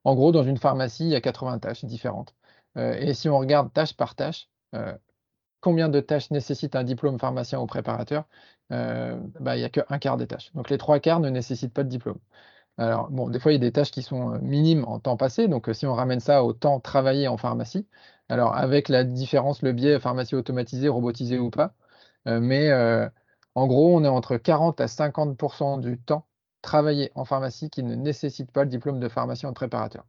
en 0.04 0.14
gros, 0.14 0.32
dans 0.32 0.44
une 0.44 0.58
pharmacie, 0.58 1.04
il 1.04 1.10
y 1.10 1.16
a 1.16 1.20
80 1.20 1.58
tâches 1.60 1.84
différentes. 1.84 2.34
Euh, 2.78 2.94
et 2.94 3.14
si 3.14 3.28
on 3.28 3.38
regarde 3.38 3.72
tâche 3.72 3.94
par 3.94 4.14
tâche, 4.14 4.48
combien 5.60 5.88
de 5.88 6.00
tâches 6.00 6.30
nécessitent 6.30 6.76
un 6.76 6.84
diplôme 6.84 7.18
pharmacien 7.18 7.60
ou 7.60 7.66
préparateur? 7.66 8.24
Bah, 8.70 9.56
Il 9.56 9.60
n'y 9.60 9.64
a 9.64 9.70
qu'un 9.70 9.98
quart 9.98 10.16
des 10.16 10.26
tâches. 10.26 10.52
Donc 10.54 10.70
les 10.70 10.78
trois 10.78 11.00
quarts 11.00 11.20
ne 11.20 11.30
nécessitent 11.30 11.72
pas 11.72 11.84
de 11.84 11.88
diplôme. 11.88 12.18
Alors, 12.78 13.10
bon, 13.10 13.28
des 13.30 13.38
fois, 13.40 13.52
il 13.52 13.54
y 13.54 13.56
a 13.56 13.60
des 13.60 13.72
tâches 13.72 13.90
qui 13.90 14.02
sont 14.02 14.34
euh, 14.34 14.38
minimes 14.40 14.84
en 14.84 14.98
temps 15.00 15.16
passé. 15.16 15.48
Donc, 15.48 15.68
euh, 15.68 15.72
si 15.74 15.86
on 15.86 15.94
ramène 15.94 16.20
ça 16.20 16.44
au 16.44 16.52
temps 16.52 16.78
travaillé 16.80 17.26
en 17.28 17.36
pharmacie, 17.38 17.86
alors 18.28 18.54
avec 18.54 18.88
la 18.88 19.04
différence, 19.04 19.62
le 19.62 19.72
biais 19.72 19.98
pharmacie 19.98 20.34
automatisée, 20.34 20.88
robotisée 20.88 21.38
ou 21.38 21.50
pas, 21.50 21.74
euh, 22.28 22.40
mais 22.40 22.70
en 23.54 23.66
gros, 23.66 23.96
on 23.96 24.04
est 24.04 24.08
entre 24.08 24.36
40 24.36 24.80
à 24.80 24.88
50% 24.88 25.78
du 25.78 25.98
temps 25.98 26.26
travaillé 26.62 27.12
en 27.14 27.24
pharmacie 27.24 27.70
qui 27.70 27.82
ne 27.82 27.94
nécessite 27.94 28.50
pas 28.52 28.64
le 28.64 28.70
diplôme 28.70 29.00
de 29.00 29.08
pharmacien 29.08 29.48
ou 29.48 29.52
de 29.52 29.56
préparateur. 29.56 30.04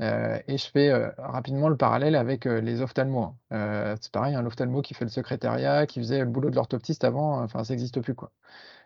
et 0.00 0.58
je 0.58 0.66
fais 0.70 0.92
rapidement 1.18 1.68
le 1.68 1.76
parallèle 1.76 2.16
avec 2.16 2.44
les 2.46 2.80
ophtalmos. 2.82 3.34
Hein. 3.50 3.96
c'est 4.00 4.12
pareil, 4.12 4.34
un 4.34 4.46
ophtalmo 4.46 4.82
qui 4.82 4.94
fait 4.94 5.04
le 5.04 5.10
secrétariat, 5.10 5.86
qui 5.86 6.00
faisait 6.00 6.20
le 6.20 6.26
boulot 6.26 6.50
de 6.50 6.56
l'orthoptiste 6.56 7.04
avant, 7.04 7.42
enfin, 7.42 7.64
ça 7.64 7.72
n'existe 7.74 8.00
plus. 8.00 8.14
quoi 8.14 8.32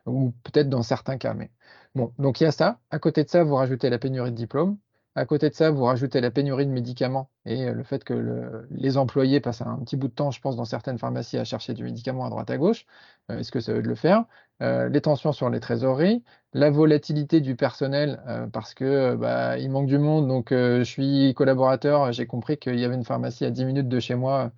ou 0.07 0.33
peut-être 0.45 0.69
dans 0.69 0.83
certains 0.83 1.19
cas. 1.19 1.35
Mais 1.35 1.51
bon, 1.95 2.13
donc 2.19 2.41
il 2.41 2.45
y 2.45 2.47
a 2.47 2.53
ça. 2.53 2.81
À 2.91 2.99
côté 2.99 3.25
de 3.25 3.29
ça, 3.31 3.45
vous 3.45 3.55
rajoutez 3.55 3.91
la 3.91 3.99
pénurie 3.99 4.31
de 4.31 4.37
diplômes. 4.37 4.79
À 5.19 5.25
côté 5.25 5.49
de 5.49 5.55
ça, 5.55 5.71
vous 5.71 5.85
rajoutez 5.85 6.21
la 6.21 6.31
pénurie 6.31 6.67
de 6.67 6.71
médicaments 6.71 7.31
et 7.47 7.69
euh, 7.69 7.73
le 7.73 7.83
fait 7.85 8.05
que 8.05 8.67
les 8.71 8.99
employés 8.99 9.41
passent 9.41 9.63
un 9.63 9.79
petit 9.79 9.97
bout 9.97 10.09
de 10.09 10.13
temps, 10.13 10.31
je 10.31 10.41
pense, 10.43 10.57
dans 10.57 10.67
certaines 10.67 10.99
pharmacies 10.99 11.39
à 11.39 11.45
chercher 11.45 11.73
du 11.73 11.85
médicament 11.85 12.27
à 12.27 12.29
droite 12.31 12.51
à 12.51 12.59
gauche. 12.59 12.85
Euh, 13.31 13.39
est-ce 13.39 13.51
que 13.51 13.61
ça 13.61 13.73
veut 13.73 13.81
le 13.81 13.95
faire? 13.95 14.25
Euh, 14.63 14.91
Les 14.91 15.01
tensions 15.01 15.33
sur 15.33 15.49
les 15.49 15.59
trésoreries, 15.61 16.23
la 16.53 16.69
volatilité 16.71 17.41
du 17.41 17.57
personnel 17.57 18.21
parce 18.53 18.75
que 18.75 19.15
bah, 19.17 19.59
il 19.59 19.71
manque 19.71 19.87
du 19.87 19.99
monde. 19.99 20.29
Donc, 20.29 20.49
je 20.53 20.83
suis 20.83 21.33
collaborateur. 21.35 22.13
J'ai 22.13 22.27
compris 22.27 22.59
qu'il 22.59 22.79
y 22.79 22.85
avait 22.85 22.95
une 22.95 23.05
pharmacie 23.05 23.45
à 23.47 23.51
10 23.51 23.65
minutes 23.65 23.89
de 23.89 24.01
chez 24.01 24.15
moi 24.15 24.53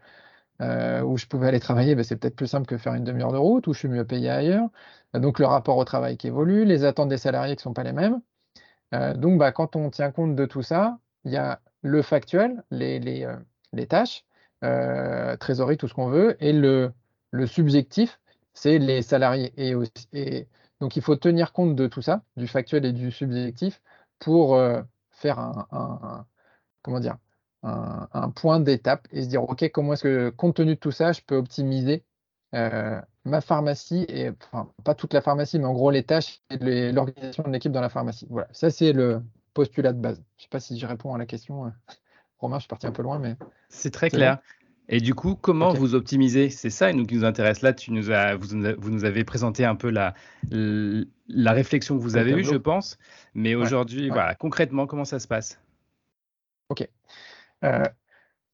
euh, 0.61 1.03
où 1.03 1.17
je 1.17 1.27
pouvais 1.27 1.49
aller 1.49 1.61
travailler, 1.61 1.95
ben, 1.95 2.03
c'est 2.05 2.17
peut-être 2.17 2.37
plus 2.37 2.47
simple 2.49 2.67
que 2.67 2.77
faire 2.79 2.95
une 2.95 3.05
demi-heure 3.05 3.33
de 3.33 3.39
route, 3.39 3.67
où 3.67 3.73
je 3.75 3.79
suis 3.79 3.89
mieux 3.89 4.05
payé 4.05 4.31
ailleurs. 4.31 4.69
Euh, 5.15 5.21
donc 5.21 5.39
le 5.39 5.47
rapport 5.47 5.77
au 5.77 5.85
travail 5.85 6.17
qui 6.17 6.27
évolue, 6.29 6.65
les 6.65 6.85
attentes 6.85 7.09
des 7.09 7.19
salariés 7.19 7.55
qui 7.57 7.61
ne 7.61 7.63
sont 7.63 7.75
pas 7.75 7.85
les 7.85 7.93
mêmes. 7.93 8.21
Euh, 8.95 9.15
donc 9.15 9.39
bah, 9.39 9.53
quand 9.53 9.77
on 9.77 9.91
tient 9.91 10.11
compte 10.13 10.35
de 10.37 10.47
tout 10.47 10.63
ça, 10.63 10.99
il 11.25 11.33
y 11.33 11.37
a 11.37 11.61
le 11.83 12.03
factuel, 12.03 12.65
les, 12.71 13.27
tâches, 13.89 14.25
trésorerie, 15.41 15.77
tout 15.77 15.89
ce 15.89 15.95
qu'on 15.95 16.09
veut, 16.09 16.37
et 16.43 16.53
le, 16.53 16.93
subjectif, 17.47 18.21
c'est 18.55 18.79
les 18.79 19.03
salariés. 19.03 19.53
Donc 20.81 20.97
il 20.97 21.03
faut 21.03 21.17
tenir 21.17 21.53
compte 21.53 21.77
de 21.77 21.87
tout 21.87 22.03
ça, 22.03 22.23
du 22.37 22.49
factuel 22.49 22.85
et 22.85 22.93
du 22.93 23.11
subjectif, 23.13 23.81
pour 24.19 24.61
faire 25.11 25.39
un 25.39 26.27
comment 26.83 27.01
dire, 27.01 27.17
un, 27.63 28.31
point 28.31 28.61
d'étape 28.61 29.09
et 29.11 29.23
se 29.23 29.29
dire, 29.29 29.43
OK, 29.43 29.69
comment 29.71 29.95
est-ce 29.95 30.03
que, 30.03 30.31
compte 30.31 30.57
tenu 30.57 30.75
de 30.75 30.81
tout 30.81 30.91
ça, 30.91 31.13
je 31.13 31.21
peux 31.27 31.37
optimiser 31.37 32.05
euh, 32.55 33.01
ma 33.25 33.41
pharmacie, 33.41 34.07
et 34.09 34.31
enfin, 34.31 34.71
pas 34.85 34.95
toute 34.95 35.13
la 35.13 35.21
pharmacie, 35.21 35.59
mais 35.59 35.67
en 35.67 35.75
gros 35.75 35.91
les 35.91 36.03
tâches 36.03 36.41
et 36.51 36.93
l'organisation 36.93 37.43
de 37.43 37.51
l'équipe 37.51 37.73
dans 37.73 37.81
la 37.81 37.91
pharmacie. 37.91 38.27
Voilà, 38.31 38.49
ça 38.53 38.71
c'est 38.71 38.93
le 38.93 39.23
postulat 39.55 39.93
de 39.93 40.01
base. 40.01 40.17
Je 40.37 40.41
ne 40.41 40.43
sais 40.45 40.49
pas 40.51 40.61
si 40.61 40.79
je 40.79 40.87
réponds 40.87 41.15
à 41.15 41.19
la 41.19 41.27
question. 41.27 41.67
Euh, 41.67 41.71
Romain, 42.39 42.59
je 42.59 42.63
suis 42.63 42.69
parti 42.69 42.87
un 42.87 42.93
peu 42.93 43.03
loin, 43.03 43.19
mais. 43.19 43.37
C'est 43.69 43.91
très 43.91 44.11
clair. 44.11 44.39
Et 44.91 45.01
du 45.01 45.15
coup, 45.15 45.35
comment 45.35 45.75
vous 45.75 45.95
optimisez? 45.95 46.49
C'est 46.49 46.71
ça 46.71 46.93
qui 46.93 47.17
nous 47.17 47.25
intéresse. 47.25 47.61
Là, 47.61 47.75
tu 47.75 47.93
nous 47.93 48.11
as, 48.11 48.37
vous, 48.37 48.55
nous 48.57 49.05
avez 49.05 49.23
présenté 49.23 49.67
un 49.67 49.75
peu 49.75 49.91
la, 49.91 50.15
la 50.51 51.53
réflexion 51.53 51.99
que 51.99 52.03
vous 52.03 52.17
avez 52.17 52.31
eue, 52.31 52.45
je 52.45 52.57
pense. 52.57 52.97
Mais 53.35 53.55
aujourd'hui, 53.55 54.09
voilà, 54.09 54.35
concrètement, 54.35 54.87
comment 54.87 55.05
ça 55.05 55.19
se 55.19 55.29
passe? 55.29 55.61
Ok. 56.71 56.89
Euh, 57.65 57.85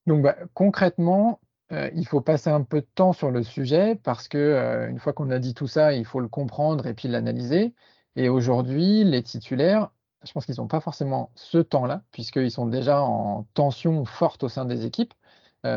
donc 0.07 0.23
bah, 0.23 0.37
concrètement, 0.55 1.41
euh, 1.73 1.91
il 1.95 2.07
faut 2.07 2.21
passer 2.21 2.51
un 2.51 2.63
peu 2.63 2.81
de 2.81 2.87
temps 2.95 3.13
sur 3.13 3.31
le 3.31 3.43
sujet 3.43 3.97
parce 3.97 4.29
que 4.29 4.39
euh, 4.39 4.89
une 4.91 4.99
fois 4.99 5.13
qu'on 5.13 5.31
a 5.31 5.39
dit 5.39 5.55
tout 5.55 5.67
ça, 5.67 5.95
il 5.95 6.05
faut 6.05 6.21
le 6.21 6.29
comprendre 6.29 6.87
et 6.87 6.95
puis 6.95 7.09
l'analyser. 7.09 7.75
Et 8.17 8.29
aujourd'hui, 8.29 9.05
les 9.05 9.23
titulaires, 9.23 9.91
je 10.25 10.33
pense 10.33 10.47
qu'ils 10.47 10.57
n'ont 10.59 10.69
pas 10.69 10.81
forcément 10.81 11.33
ce 11.35 11.59
temps-là, 11.59 12.03
puisqu'ils 12.13 12.51
sont 12.51 12.67
déjà 12.67 13.03
en 13.03 13.45
tension 13.55 14.05
forte 14.05 14.45
au 14.45 14.49
sein 14.49 14.65
des 14.65 14.87
équipes. 14.87 15.15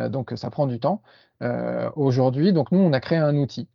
donc 0.10 0.34
ça 0.36 0.50
prend 0.50 0.68
du 0.68 0.80
temps. 0.80 1.02
aujourd'hui, 1.96 2.54
donc 2.54 2.72
nous, 2.72 2.80
on 2.80 2.94
a 2.94 3.00
créé 3.00 3.18
un 3.18 3.36
outil 3.38 3.70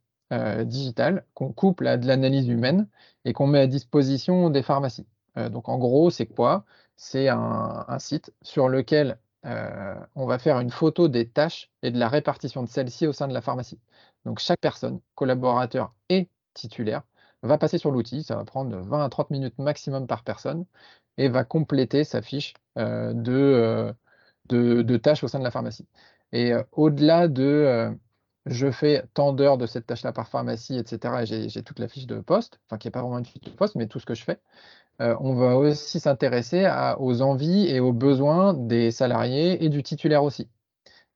digital 0.65 1.27
qu'on 1.35 1.53
couple 1.53 1.87
à 1.87 1.97
de 1.99 2.07
l'analyse 2.07 2.49
humaine 2.49 2.89
et 3.25 3.33
qu'on 3.33 3.47
met 3.47 3.61
à 3.61 3.67
disposition 3.67 4.51
des 4.51 4.63
pharmacies. 4.63 5.07
donc 5.51 5.69
en 5.69 5.79
gros, 5.79 6.11
c'est 6.11 6.27
quoi? 6.27 6.65
C'est 6.97 7.29
un, 7.29 7.85
un, 7.89 7.99
site 7.99 8.33
sur 8.43 8.69
lequel 8.69 9.19
euh, 9.45 9.95
on 10.15 10.27
va 10.27 10.39
faire 10.39 10.61
une 10.61 10.71
photo 10.71 11.09
des 11.09 11.29
tâches 11.29 11.71
et 11.83 11.91
de 11.91 11.99
la 11.99 12.09
répartition 12.09 12.63
de 12.63 12.69
celles-ci 12.69 13.07
au 13.07 13.13
sein 13.13 13.29
de 13.29 13.35
la 13.35 13.41
pharmacie. 13.41 13.81
Donc 14.25 14.39
chaque 14.39 14.61
personne, 14.61 15.01
collaborateur 15.15 15.95
et 16.09 16.29
titulaire, 16.55 17.03
va 17.43 17.59
passer 17.59 17.79
sur 17.79 17.91
l'outil. 17.91 18.23
Ça 18.23 18.37
va 18.37 18.45
prendre 18.45 18.77
20 18.77 19.05
à 19.05 19.09
30 19.09 19.31
minutes 19.31 19.59
maximum 19.59 20.07
par 20.07 20.23
personne 20.25 20.65
et 21.19 21.29
va 21.29 21.45
compléter 21.45 22.05
sa 22.05 22.23
fiche 22.23 22.55
euh, 22.79 23.13
euh, 23.29 23.93
de, 24.49 24.83
de, 24.83 24.97
tâches 24.97 25.25
au 25.25 25.29
sein 25.29 25.39
de 25.39 25.45
la 25.45 25.51
pharmacie. 25.51 25.87
Et 26.33 26.53
au-delà 26.73 27.29
de 27.29 27.95
je 28.47 28.71
fais 28.71 29.05
tant 29.15 29.33
d'heures 29.33 29.59
de 29.59 29.67
cette 29.67 29.87
tâche-là 29.87 30.13
par 30.13 30.29
pharmacie, 30.29 30.77
etc., 30.77 31.23
et 31.23 31.49
j'ai 31.49 31.63
toute 31.63 31.79
la 31.79 31.89
fiche 31.89 32.07
de 32.07 32.21
poste, 32.21 32.61
enfin 32.67 32.79
qui 32.79 32.89
n'est 32.89 32.93
pas 32.93 33.03
vraiment 33.03 33.19
une 33.19 33.25
fiche 33.25 33.43
de 33.43 33.51
poste, 33.51 33.77
mais 33.77 33.87
tout 33.87 34.01
ce 34.01 34.07
que 34.07 34.15
je 34.15 34.25
fais, 34.25 34.41
euh, 35.03 35.17
on 35.21 35.35
va 35.35 35.57
aussi 35.57 36.01
s'intéresser 36.01 36.69
aux 36.99 37.23
envies 37.23 37.67
et 37.69 37.81
aux 37.81 37.93
besoins 37.93 38.55
des 38.55 38.91
salariés 38.93 39.65
et 39.65 39.69
du 39.69 39.83
titulaire 39.83 40.23
aussi. 40.25 40.49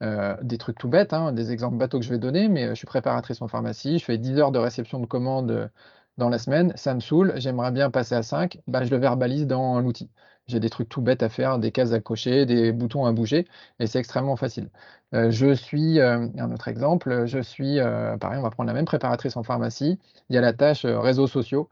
Euh, 0.03 0.37
des 0.43 0.59
trucs 0.59 0.79
tout 0.79 0.89
bêtes, 0.89 1.13
hein, 1.15 1.33
des 1.33 1.53
exemples 1.53 1.79
bateaux 1.79 1.99
que 2.01 2.05
je 2.05 2.11
vais 2.11 2.19
donner, 2.19 2.49
mais 2.49 2.67
euh, 2.67 2.71
je 2.71 2.75
suis 2.77 2.87
préparatrice 2.87 3.41
en 3.43 3.49
pharmacie, 3.49 3.99
je 3.99 4.05
fais 4.05 4.19
10 4.19 4.39
heures 4.39 4.53
de 4.53 4.59
réception 4.59 5.01
de 5.01 5.07
commandes 5.07 5.71
dans 6.19 6.29
la 6.29 6.39
semaine, 6.39 6.73
ça 6.77 6.95
me 6.95 7.01
saoule, 7.01 7.35
j'aimerais 7.37 7.73
bien 7.73 7.91
passer 7.91 8.15
à 8.15 8.23
5, 8.23 8.61
bah, 8.67 8.85
je 8.85 8.91
le 8.91 8.99
verbalise 8.99 9.47
dans 9.47 9.81
l'outil. 9.81 10.11
J'ai 10.49 10.61
des 10.61 10.71
trucs 10.71 10.89
tout 10.89 11.01
bêtes 11.03 11.23
à 11.23 11.29
faire, 11.29 11.59
des 11.59 11.73
cases 11.73 11.93
à 11.93 12.01
cocher, 12.01 12.47
des 12.47 12.73
boutons 12.73 13.07
à 13.07 13.13
bouger, 13.13 13.47
et 13.81 13.87
c'est 13.87 13.99
extrêmement 13.99 14.37
facile. 14.37 14.71
je 15.13 15.55
suis, 15.55 16.01
un 16.01 16.53
autre 16.53 16.69
exemple, 16.69 17.27
je 17.27 17.39
suis, 17.41 17.79
pareil, 18.21 18.39
on 18.39 18.43
va 18.43 18.51
prendre 18.51 18.69
la 18.69 18.75
même 18.75 18.85
préparatrice 18.85 19.37
en 19.37 19.43
pharmacie, 19.43 19.99
il 20.31 20.35
y 20.35 20.39
a 20.39 20.43
la 20.43 20.53
tâche 20.53 20.85
réseaux 20.87 21.27
sociaux. 21.27 21.69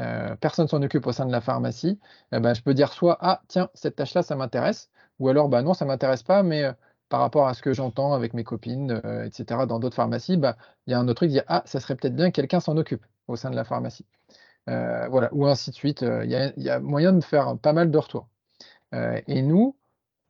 Euh, 0.00 0.34
personne 0.36 0.68
s'en 0.68 0.80
occupe 0.82 1.06
au 1.06 1.12
sein 1.12 1.26
de 1.26 1.32
la 1.32 1.42
pharmacie, 1.42 2.00
eh 2.32 2.40
ben, 2.40 2.54
je 2.54 2.62
peux 2.62 2.72
dire 2.72 2.92
soit 2.92 3.18
ah 3.20 3.42
tiens 3.48 3.68
cette 3.74 3.96
tâche 3.96 4.14
là 4.14 4.22
ça 4.22 4.34
m'intéresse 4.36 4.90
ou 5.18 5.28
alors 5.28 5.50
bah 5.50 5.60
non 5.60 5.74
ça 5.74 5.84
m'intéresse 5.84 6.22
pas 6.22 6.42
mais 6.42 6.64
euh, 6.64 6.72
par 7.10 7.20
rapport 7.20 7.46
à 7.46 7.52
ce 7.52 7.60
que 7.60 7.74
j'entends 7.74 8.14
avec 8.14 8.32
mes 8.32 8.42
copines 8.42 9.02
euh, 9.04 9.24
etc 9.24 9.66
dans 9.68 9.78
d'autres 9.78 9.96
pharmacies 9.96 10.38
bah 10.38 10.56
il 10.86 10.92
y 10.92 10.94
a 10.94 10.98
un 10.98 11.04
autre 11.08 11.16
truc 11.16 11.28
qui 11.28 11.34
dit 11.34 11.42
ah 11.46 11.62
ça 11.66 11.78
serait 11.78 11.94
peut-être 11.94 12.16
bien 12.16 12.30
que 12.30 12.36
quelqu'un 12.36 12.60
s'en 12.60 12.78
occupe 12.78 13.04
au 13.28 13.36
sein 13.36 13.50
de 13.50 13.56
la 13.56 13.64
pharmacie 13.64 14.06
voilà, 14.66 15.28
ou 15.32 15.46
ainsi 15.46 15.70
de 15.70 15.74
suite. 15.74 16.02
Il 16.02 16.30
y, 16.30 16.70
a, 16.70 16.80
moyen 16.80 17.12
de 17.12 17.22
faire 17.24 17.58
pas 17.58 17.72
mal 17.72 17.90
de 17.90 17.98
retours. 17.98 18.28
et 18.92 19.42
nous, 19.42 19.76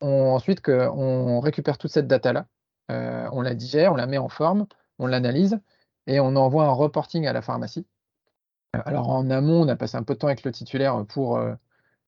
ensuite, 0.00 0.62
on 0.68 1.40
récupère 1.40 1.78
toute 1.78 1.90
cette 1.92 2.06
data-là, 2.06 2.46
on 2.88 3.42
la 3.42 3.54
digère, 3.54 3.92
on 3.92 3.96
la 3.96 4.06
met 4.06 4.18
en 4.18 4.30
forme, 4.30 4.66
on 4.98 5.06
l'analyse 5.06 5.60
et 6.06 6.18
on 6.20 6.34
envoie 6.36 6.64
un 6.64 6.72
reporting 6.72 7.26
à 7.26 7.32
la 7.34 7.42
pharmacie. 7.42 7.86
Alors 8.72 9.10
en 9.10 9.28
amont, 9.30 9.62
on 9.62 9.68
a 9.68 9.76
passé 9.76 9.96
un 9.96 10.02
peu 10.02 10.14
de 10.14 10.18
temps 10.18 10.28
avec 10.28 10.44
le 10.44 10.52
titulaire 10.52 11.04
pour 11.06 11.38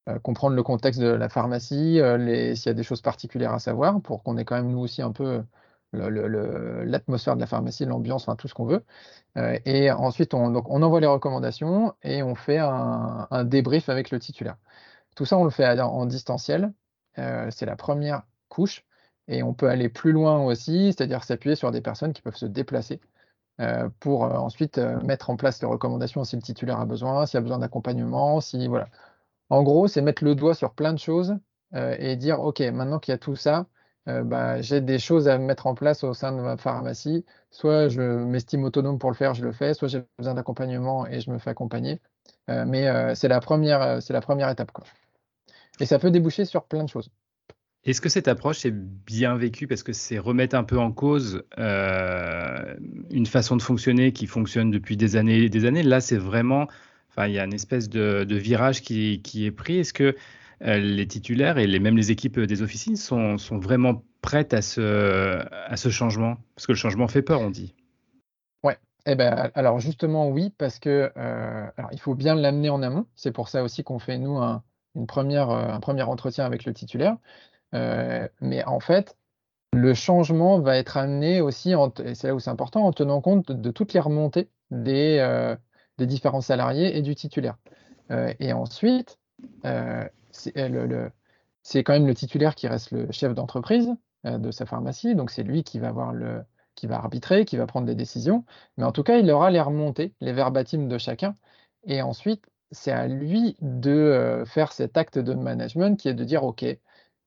euh, 0.07 0.19
comprendre 0.19 0.55
le 0.55 0.63
contexte 0.63 0.99
de 1.01 1.07
la 1.07 1.29
pharmacie, 1.29 1.99
euh, 1.99 2.53
s'il 2.55 2.67
y 2.67 2.69
a 2.69 2.73
des 2.73 2.83
choses 2.83 3.01
particulières 3.01 3.53
à 3.53 3.59
savoir, 3.59 4.01
pour 4.01 4.21
qu'on 4.21 4.37
ait 4.37 4.45
quand 4.45 4.55
même 4.55 4.69
nous 4.69 4.79
aussi 4.79 5.01
un 5.01 5.11
peu 5.11 5.43
l'atmosphère 5.93 7.35
de 7.35 7.41
la 7.41 7.47
pharmacie, 7.47 7.85
l'ambiance, 7.85 8.23
enfin 8.23 8.35
tout 8.35 8.47
ce 8.47 8.53
qu'on 8.53 8.65
veut. 8.65 8.83
Euh, 9.37 9.57
et 9.65 9.91
ensuite, 9.91 10.33
on 10.33 10.55
envoie 10.55 10.99
les 10.99 11.07
recommandations 11.07 11.95
et 12.03 12.21
on 12.23 12.35
fait 12.35 12.59
un, 12.59 13.43
débrief 13.45 13.89
avec 13.89 14.11
le 14.11 14.19
titulaire. 14.19 14.57
Tout 15.15 15.25
ça, 15.25 15.37
on 15.37 15.45
le 15.45 15.49
fait 15.51 15.79
en 15.81 16.05
distanciel. 16.05 16.73
c'est 17.15 17.65
la 17.65 17.75
première 17.75 18.23
couche. 18.49 18.85
Et 19.27 19.43
on 19.43 19.53
peut 19.53 19.69
aller 19.69 19.89
plus 19.89 20.11
loin 20.11 20.43
aussi, 20.45 20.93
c'est-à-dire 20.93 21.23
s'appuyer 21.23 21.55
sur 21.55 21.71
des 21.71 21.81
personnes 21.81 22.13
qui 22.13 22.21
peuvent 22.21 22.35
se 22.35 22.45
déplacer 22.45 22.99
pour 23.99 24.23
ensuite 24.23 24.77
mettre 24.77 25.29
en 25.29 25.37
place 25.37 25.61
les 25.61 25.67
recommandations 25.67 26.23
si 26.23 26.35
le 26.35 26.41
titulaire 26.41 26.79
a 26.79 26.85
besoin, 26.85 27.25
s'il 27.25 27.37
a 27.37 27.41
besoin 27.41 27.59
d'accompagnement, 27.59 28.41
si 28.41 28.67
voilà. 28.67 28.87
En 29.49 29.63
gros, 29.63 29.87
c'est 29.87 30.01
mettre 30.01 30.23
le 30.23 30.35
doigt 30.35 30.55
sur 30.55 30.73
plein 30.73 30.93
de 30.93 30.99
choses 30.99 31.35
euh, 31.75 31.95
et 31.99 32.15
dire, 32.15 32.39
OK, 32.41 32.59
maintenant 32.61 32.99
qu'il 32.99 33.11
y 33.11 33.15
a 33.15 33.17
tout 33.17 33.35
ça, 33.35 33.67
euh, 34.07 34.23
bah, 34.23 34.61
j'ai 34.61 34.81
des 34.81 34.99
choses 34.99 35.27
à 35.27 35.37
mettre 35.37 35.67
en 35.67 35.75
place 35.75 36.03
au 36.03 36.13
sein 36.13 36.31
de 36.31 36.41
ma 36.41 36.57
pharmacie. 36.57 37.25
Soit 37.51 37.89
je 37.89 38.01
m'estime 38.01 38.63
autonome 38.63 38.99
pour 38.99 39.09
le 39.11 39.15
faire, 39.15 39.33
je 39.33 39.43
le 39.43 39.51
fais, 39.51 39.73
soit 39.73 39.87
j'ai 39.87 40.03
besoin 40.17 40.33
d'accompagnement 40.35 41.07
et 41.07 41.21
je 41.21 41.31
me 41.31 41.37
fais 41.39 41.51
accompagner. 41.51 42.01
Euh, 42.49 42.65
mais 42.67 43.15
c'est 43.15 43.27
la, 43.27 43.39
première, 43.39 43.99
étape. 44.49 44.71
Et 45.79 45.85
ça 45.85 45.99
peut 45.99 46.11
déboucher 46.11 46.45
sur 46.45 46.65
plein 46.65 46.83
de 46.83 46.89
choses. 46.89 47.09
Est-ce 47.85 48.01
que 48.01 48.09
cette 48.09 48.27
approche 48.27 48.65
est 48.65 48.71
bien 48.71 49.35
vécue 49.37 49.67
parce 49.67 49.83
que 49.83 49.93
c'est 49.93 50.17
remettre 50.17 50.55
un 50.55 50.63
peu 50.63 50.79
en 50.79 50.91
cause 50.91 51.43
une 51.57 53.25
façon 53.27 53.55
de 53.55 53.61
fonctionner 53.61 54.11
qui 54.11 54.25
fonctionne 54.25 54.71
depuis 54.71 54.97
des 54.97 55.15
années 55.15 55.43
et 55.43 55.49
des 55.49 55.65
années? 55.65 55.83
Là, 55.83 56.01
c'est 56.01 56.17
vraiment 56.17 56.67
il 57.23 57.31
y 57.31 57.39
a 57.39 57.45
une 57.45 57.53
espèce 57.53 57.89
de, 57.89 58.35
virage 58.35 58.81
qui, 58.81 59.45
est 59.45 59.51
pris. 59.51 59.79
Est-ce 59.79 59.93
que 59.93 60.15
euh, 60.61 60.77
les 60.77 61.07
titulaires 61.07 61.57
et 61.57 61.79
même 61.79 61.97
les 61.97 62.11
équipes 62.11 62.39
des 62.39 62.61
officines 62.61 62.95
sont, 62.95 63.37
vraiment 63.51 64.03
prêtes 64.21 64.53
à 64.53 64.61
ce, 64.61 65.89
changement? 65.89 66.37
Parce 66.55 66.67
que 66.67 66.73
le 66.73 66.77
changement 66.77 67.07
fait 67.07 67.21
peur, 67.21 67.41
on 67.41 67.49
dit. 67.49 67.73
Ouais. 68.63 68.77
Eh 69.05 69.15
ben, 69.15 69.51
alors 69.53 69.79
justement, 69.79 70.29
oui, 70.29 70.51
parce 70.57 70.79
que 70.79 71.11
euh, 71.15 71.67
il 71.91 71.99
faut 71.99 72.15
bien 72.15 72.35
l'amener 72.35 72.69
en 72.69 72.81
amont. 72.81 73.05
C'est 73.15 73.31
pour 73.31 73.49
ça 73.49 73.63
aussi 73.63 73.83
qu'on 73.83 73.99
fait, 73.99 74.17
nous, 74.17 74.37
un, 74.37 74.63
une 74.95 75.07
première, 75.07 75.49
euh, 75.51 75.67
un 75.67 75.79
premier 75.79 76.03
entretien 76.03 76.45
avec 76.45 76.65
le 76.65 76.73
titulaire. 76.73 77.17
Mais 78.41 78.63
en 78.65 78.79
fait, 78.79 79.17
le 79.73 79.93
changement 79.93 80.59
va 80.59 80.77
être 80.77 80.97
amené 80.97 81.41
aussi, 81.41 81.73
et 82.03 82.15
c'est 82.15 82.27
là 82.27 82.35
où 82.35 82.39
c'est 82.39 82.49
important, 82.49 82.85
en 82.85 82.93
tenant 82.93 83.21
compte 83.21 83.51
de, 83.51 83.71
toutes 83.71 83.93
les 83.93 83.99
remontées 83.99 84.49
des, 84.71 85.55
des 85.97 86.05
différents 86.05 86.41
salariés 86.41 86.97
et 86.97 87.01
du 87.01 87.15
titulaire. 87.15 87.57
Euh, 88.11 88.33
et 88.39 88.53
ensuite, 88.53 89.19
euh, 89.65 90.07
euh, 90.57 91.09
c'est 91.63 91.83
quand 91.83 91.93
même 91.93 92.07
le 92.07 92.15
titulaire 92.15 92.55
qui 92.55 92.67
reste 92.67 92.91
le 92.91 93.11
chef 93.11 93.33
d'entreprise 93.33 93.95
de 94.23 94.49
sa 94.49 94.65
pharmacie, 94.65 95.13
donc 95.13 95.29
c'est 95.29 95.43
lui 95.43 95.63
qui 95.63 95.77
va 95.77 95.89
avoir 95.89 96.11
le, 96.11 96.43
qui 96.73 96.87
va 96.87 96.97
arbitrer, 96.97 97.45
qui 97.45 97.57
va 97.57 97.67
prendre 97.67 97.85
des 97.85 97.93
décisions, 97.93 98.43
mais 98.75 98.83
en 98.83 98.91
tout 98.91 99.03
cas, 99.03 99.19
il 99.19 99.29
aura 99.29 99.51
les 99.51 99.61
remontées, 99.61 100.15
les 100.19 100.33
verbatims 100.33 100.87
de 100.87 100.97
chacun, 100.97 101.35
et 101.83 102.01
ensuite, 102.01 102.43
c'est 102.71 102.91
à 102.91 103.07
lui 103.07 103.55
de 103.61 104.43
faire 104.47 104.71
cet 104.71 104.97
acte 104.97 105.19
de 105.19 105.35
management 105.35 105.95
qui 105.99 106.07
est 106.07 106.15
de 106.15 106.23
dire, 106.23 106.43
OK, 106.43 106.65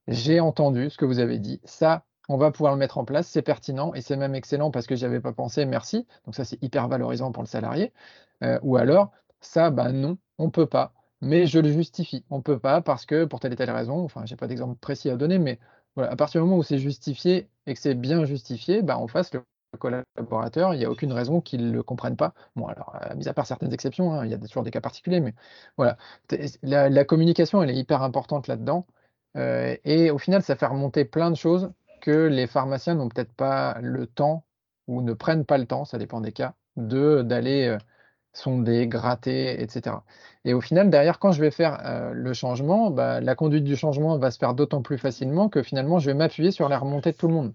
j'ai 0.09 0.41
entendu 0.41 0.91
ce 0.91 0.99
que 0.99 1.05
vous 1.05 1.19
avez 1.21 1.39
dit, 1.39 1.61
ça, 1.65 2.05
on 2.29 2.37
va 2.37 2.51
pouvoir 2.51 2.73
le 2.73 2.79
mettre 2.79 2.99
en 2.99 3.05
place, 3.05 3.29
c'est 3.29 3.43
pertinent 3.43 3.95
et 3.95 4.01
c'est 4.03 4.17
même 4.17 4.35
excellent 4.35 4.71
parce 4.71 4.87
que 4.87 4.97
je 4.97 5.07
avais 5.07 5.21
pas 5.21 5.33
pensé, 5.33 5.65
merci. 5.67 6.07
Donc 6.27 6.35
ça, 6.35 6.45
c'est 6.45 6.63
hyper 6.63 6.89
valorisant 6.89 7.33
pour 7.33 7.43
le 7.43 7.49
salarié. 7.49 7.93
Euh, 8.43 8.59
ou 8.63 8.77
alors, 8.77 9.13
ça, 9.41 9.71
bah 9.71 9.93
non, 9.93 10.19
on 10.39 10.51
peut 10.51 10.67
pas, 10.67 10.93
mais 11.21 11.47
je 11.47 11.59
le 11.59 11.71
justifie. 11.71 12.25
On 12.31 12.43
peut 12.43 12.59
pas 12.59 12.81
parce 12.83 13.07
que 13.07 13.25
pour 13.25 13.41
telle 13.41 13.53
et 13.53 13.57
telle 13.57 13.71
raison, 13.71 14.05
enfin, 14.05 14.27
je 14.27 14.33
n'ai 14.33 14.37
pas 14.37 14.47
d'exemple 14.47 14.77
précis 14.79 15.11
à 15.11 15.17
donner, 15.17 15.39
mais 15.39 15.59
voilà, 15.97 16.13
à 16.13 16.17
partir 16.17 16.41
du 16.41 16.47
moment 16.47 16.59
où 16.59 16.63
c'est 16.63 16.79
justifié 16.79 17.49
et 17.67 17.75
que 17.75 17.81
c'est 17.81 17.95
bien 17.95 18.25
justifié, 18.25 18.83
bah, 18.83 18.99
en 18.99 19.09
face, 19.09 19.33
le 19.33 19.43
collaborateur, 19.79 20.75
il 20.75 20.79
n'y 20.79 20.85
a 20.85 20.91
aucune 20.91 21.13
raison 21.13 21.41
qu'il 21.41 21.67
ne 21.67 21.73
le 21.73 21.83
comprenne 21.83 22.17
pas. 22.17 22.35
Bon, 22.57 22.67
alors, 22.67 22.97
euh, 23.03 23.15
mis 23.17 23.29
à 23.29 23.35
part 23.35 23.47
certaines 23.47 23.73
exceptions, 23.73 24.13
hein, 24.13 24.25
il 24.25 24.31
y 24.31 24.35
a 24.35 24.39
toujours 24.39 24.63
des 24.63 24.71
cas 24.71 24.81
particuliers, 24.81 25.21
mais 25.21 25.35
voilà. 25.77 25.97
La, 26.63 27.05
communication, 27.05 27.63
elle 27.63 27.71
est 27.71 27.77
hyper 27.77 28.03
importante 28.03 28.49
là-dedans. 28.49 28.87
Euh, 29.37 29.77
et 29.85 30.11
au 30.11 30.19
final, 30.19 30.43
ça 30.43 30.57
fait 30.57 30.67
remonter 30.67 31.05
plein 31.05 31.31
de 31.31 31.37
choses 31.37 31.73
que 32.01 32.27
les 32.27 32.47
pharmaciens 32.47 32.95
n'ont 32.95 33.09
peut-être 33.09 33.33
pas 33.33 33.79
le 33.83 34.07
temps 34.07 34.45
ou 34.87 35.03
ne 35.03 35.13
prennent 35.13 35.45
pas 35.45 35.59
le 35.59 35.67
temps, 35.67 35.85
ça 35.85 35.99
dépend 35.99 36.21
des 36.21 36.33
cas, 36.33 36.55
de 36.77 37.23
d'aller 37.23 37.77
sonder, 38.33 38.87
gratter, 38.87 39.61
etc. 39.63 39.97
Et 40.45 40.55
au 40.55 40.61
final, 40.61 40.91
derrière, 40.91 41.19
quand 41.19 41.33
je 41.33 41.41
vais 41.41 41.51
faire 41.51 41.81
euh, 41.85 42.13
le 42.13 42.33
changement, 42.33 42.91
bah, 42.91 43.21
la 43.21 43.35
conduite 43.35 43.65
du 43.65 43.77
changement 43.77 44.17
va 44.19 44.31
se 44.31 44.39
faire 44.39 44.55
d'autant 44.55 44.83
plus 44.83 44.99
facilement 44.99 45.49
que 45.49 45.63
finalement, 45.63 45.99
je 45.99 46.11
vais 46.11 46.15
m'appuyer 46.15 46.51
sur 46.51 46.69
la 46.69 46.79
remontée 46.79 47.13
de 47.13 47.17
tout 47.17 47.29
le 47.29 47.35
monde. 47.35 47.55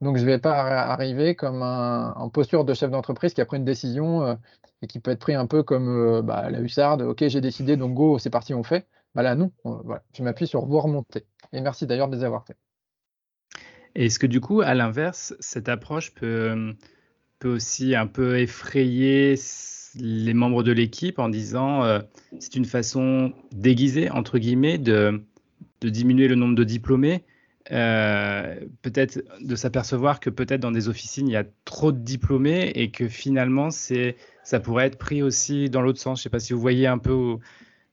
Donc, 0.00 0.16
je 0.18 0.22
ne 0.22 0.26
vais 0.28 0.38
pas 0.38 0.54
arriver 0.60 1.36
comme 1.36 1.62
un, 1.62 2.12
en 2.16 2.28
posture 2.30 2.64
de 2.64 2.74
chef 2.74 2.90
d'entreprise 2.90 3.34
qui 3.34 3.40
a 3.40 3.46
pris 3.46 3.58
une 3.58 3.64
décision 3.64 4.22
euh, 4.24 4.34
et 4.82 4.86
qui 4.86 5.00
peut 5.00 5.12
être 5.12 5.20
pris 5.20 5.34
un 5.34 5.46
peu 5.46 5.62
comme 5.62 5.88
euh, 5.88 6.22
bah, 6.22 6.50
la 6.50 6.60
hussarde. 6.60 7.02
OK, 7.02 7.24
j'ai 7.28 7.40
décidé, 7.40 7.76
donc 7.76 7.94
go, 7.94 8.18
c'est 8.18 8.30
parti, 8.30 8.54
on 8.54 8.62
fait. 8.64 8.86
Bah 9.14 9.22
là, 9.22 9.34
non. 9.34 9.52
voilà. 9.64 10.02
Je 10.16 10.22
m'appuie 10.22 10.46
sur 10.46 10.64
vos 10.66 10.80
remontées. 10.80 11.24
Et 11.52 11.60
merci 11.60 11.86
d'ailleurs 11.86 12.08
de 12.08 12.16
les 12.16 12.24
avoir 12.24 12.44
fait. 12.44 12.56
Est-ce 13.94 14.18
que 14.18 14.26
du 14.26 14.40
coup, 14.40 14.60
à 14.60 14.74
l'inverse, 14.74 15.34
cette 15.38 15.68
approche 15.68 16.14
peut, 16.14 16.74
peut 17.38 17.54
aussi 17.54 17.94
un 17.94 18.08
peu 18.08 18.38
effrayer 18.38 19.36
les 19.96 20.34
membres 20.34 20.64
de 20.64 20.72
l'équipe 20.72 21.20
en 21.20 21.28
disant 21.28 21.84
euh, 21.84 22.00
c'est 22.40 22.56
une 22.56 22.64
façon 22.64 23.32
déguisée, 23.52 24.10
entre 24.10 24.38
guillemets, 24.38 24.78
de, 24.78 25.22
de 25.80 25.88
diminuer 25.88 26.26
le 26.26 26.34
nombre 26.34 26.56
de 26.56 26.64
diplômés. 26.64 27.24
Euh, 27.72 28.60
peut-être 28.82 29.22
de 29.40 29.56
s'apercevoir 29.56 30.20
que 30.20 30.28
peut-être 30.28 30.60
dans 30.60 30.70
des 30.70 30.90
officines 30.90 31.28
il 31.28 31.32
y 31.32 31.36
a 31.36 31.44
trop 31.64 31.92
de 31.92 31.98
diplômés 31.98 32.70
et 32.74 32.90
que 32.90 33.08
finalement 33.08 33.70
c'est 33.70 34.16
ça 34.42 34.60
pourrait 34.60 34.88
être 34.88 34.98
pris 34.98 35.22
aussi 35.22 35.70
dans 35.70 35.80
l'autre 35.80 35.98
sens. 35.98 36.18
Je 36.18 36.20
ne 36.20 36.22
sais 36.24 36.30
pas 36.30 36.40
si 36.40 36.52
vous 36.52 36.60
voyez 36.60 36.86
un 36.86 36.98
peu 36.98 37.38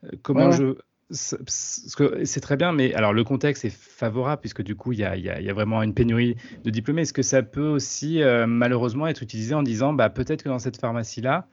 euh, 0.04 0.10
comment 0.24 0.52
je 0.52 0.76
c'est 1.12 2.41
très 2.41 2.58
bien, 2.58 2.71
mais 2.71 2.93
alors 2.93 3.13
le 3.13 3.24
contexte 3.24 3.65
est 3.65 3.69
favorable 3.69 4.41
puisque 4.41 4.62
du 4.62 4.76
coup 4.76 4.93
il 4.93 5.00
y 5.00 5.06
a, 5.06 5.15
y 5.15 5.30
a, 5.30 5.54
vraiment 5.54 5.84
une 5.84 5.93
pénurie 5.93 6.36
de 6.63 6.69
diplômés. 6.69 7.04
Est-ce 7.04 7.13
que 7.13 7.21
ça 7.21 7.43
peut 7.43 7.67
aussi 7.67 8.21
malheureusement 8.47 9.08
être 9.08 9.21
utilisé 9.21 9.54
en 9.54 9.63
disant 9.63 9.93
bah, 9.93 10.10
peut-être 10.10 10.43
que 10.43 10.50
dans 10.50 10.60
cette 10.60 10.78
pharmacie 10.78 11.21
là, 11.21 11.47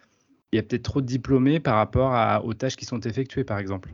il 0.53 0.57
y 0.57 0.59
a 0.59 0.63
peut-être 0.63 0.83
trop 0.83 1.01
de 1.01 1.07
diplômés 1.07 1.61
par 1.61 1.77
rapport 1.77 2.15
à, 2.15 2.45
aux 2.45 2.55
tâches 2.55 2.77
qui 2.77 2.85
sont 2.85 3.01
effectuées, 3.01 3.45
par 3.45 3.59
exemple? 3.59 3.91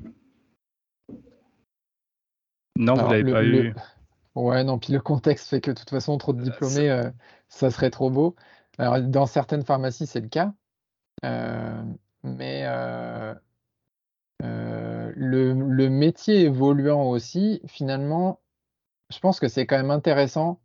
Non, 2.77 2.95
vous 2.95 3.09
n'avez 3.09 3.25
pas 3.25 3.45
eu. 3.45 3.75
Ouais, 4.35 4.65
non, 4.65 4.79
puis 4.79 4.93
le 4.93 5.01
contexte 5.01 5.49
fait 5.49 5.61
que 5.61 5.71
de 5.71 5.77
toute 5.77 5.91
façon, 5.91 6.19
trop 6.19 6.33
de 6.33 6.41
euh, 6.41 6.45
diplômés, 6.45 6.91
euh, 6.91 7.11
ça 7.49 7.71
serait 7.71 7.91
trop 7.91 8.11
beau. 8.11 8.35
Alors, 8.79 9.01
dans 9.01 9.27
certaines 9.27 9.65
pharmacies, 9.65 10.07
c'est 10.07 10.21
le 10.21 10.29
cas. 10.29 10.53
Euh, 11.25 11.83
mais 12.25 12.65
le, 15.17 15.53
le, 15.53 15.89
métier 15.91 16.43
évoluant 16.43 17.05
aussi, 17.05 17.61
finalement, 17.67 18.41
je 19.11 19.19
pense 19.21 19.41
que 19.41 19.49
c'est 19.49 19.67
quand 19.67 19.77
même 19.77 19.91
intéressant 19.91 20.61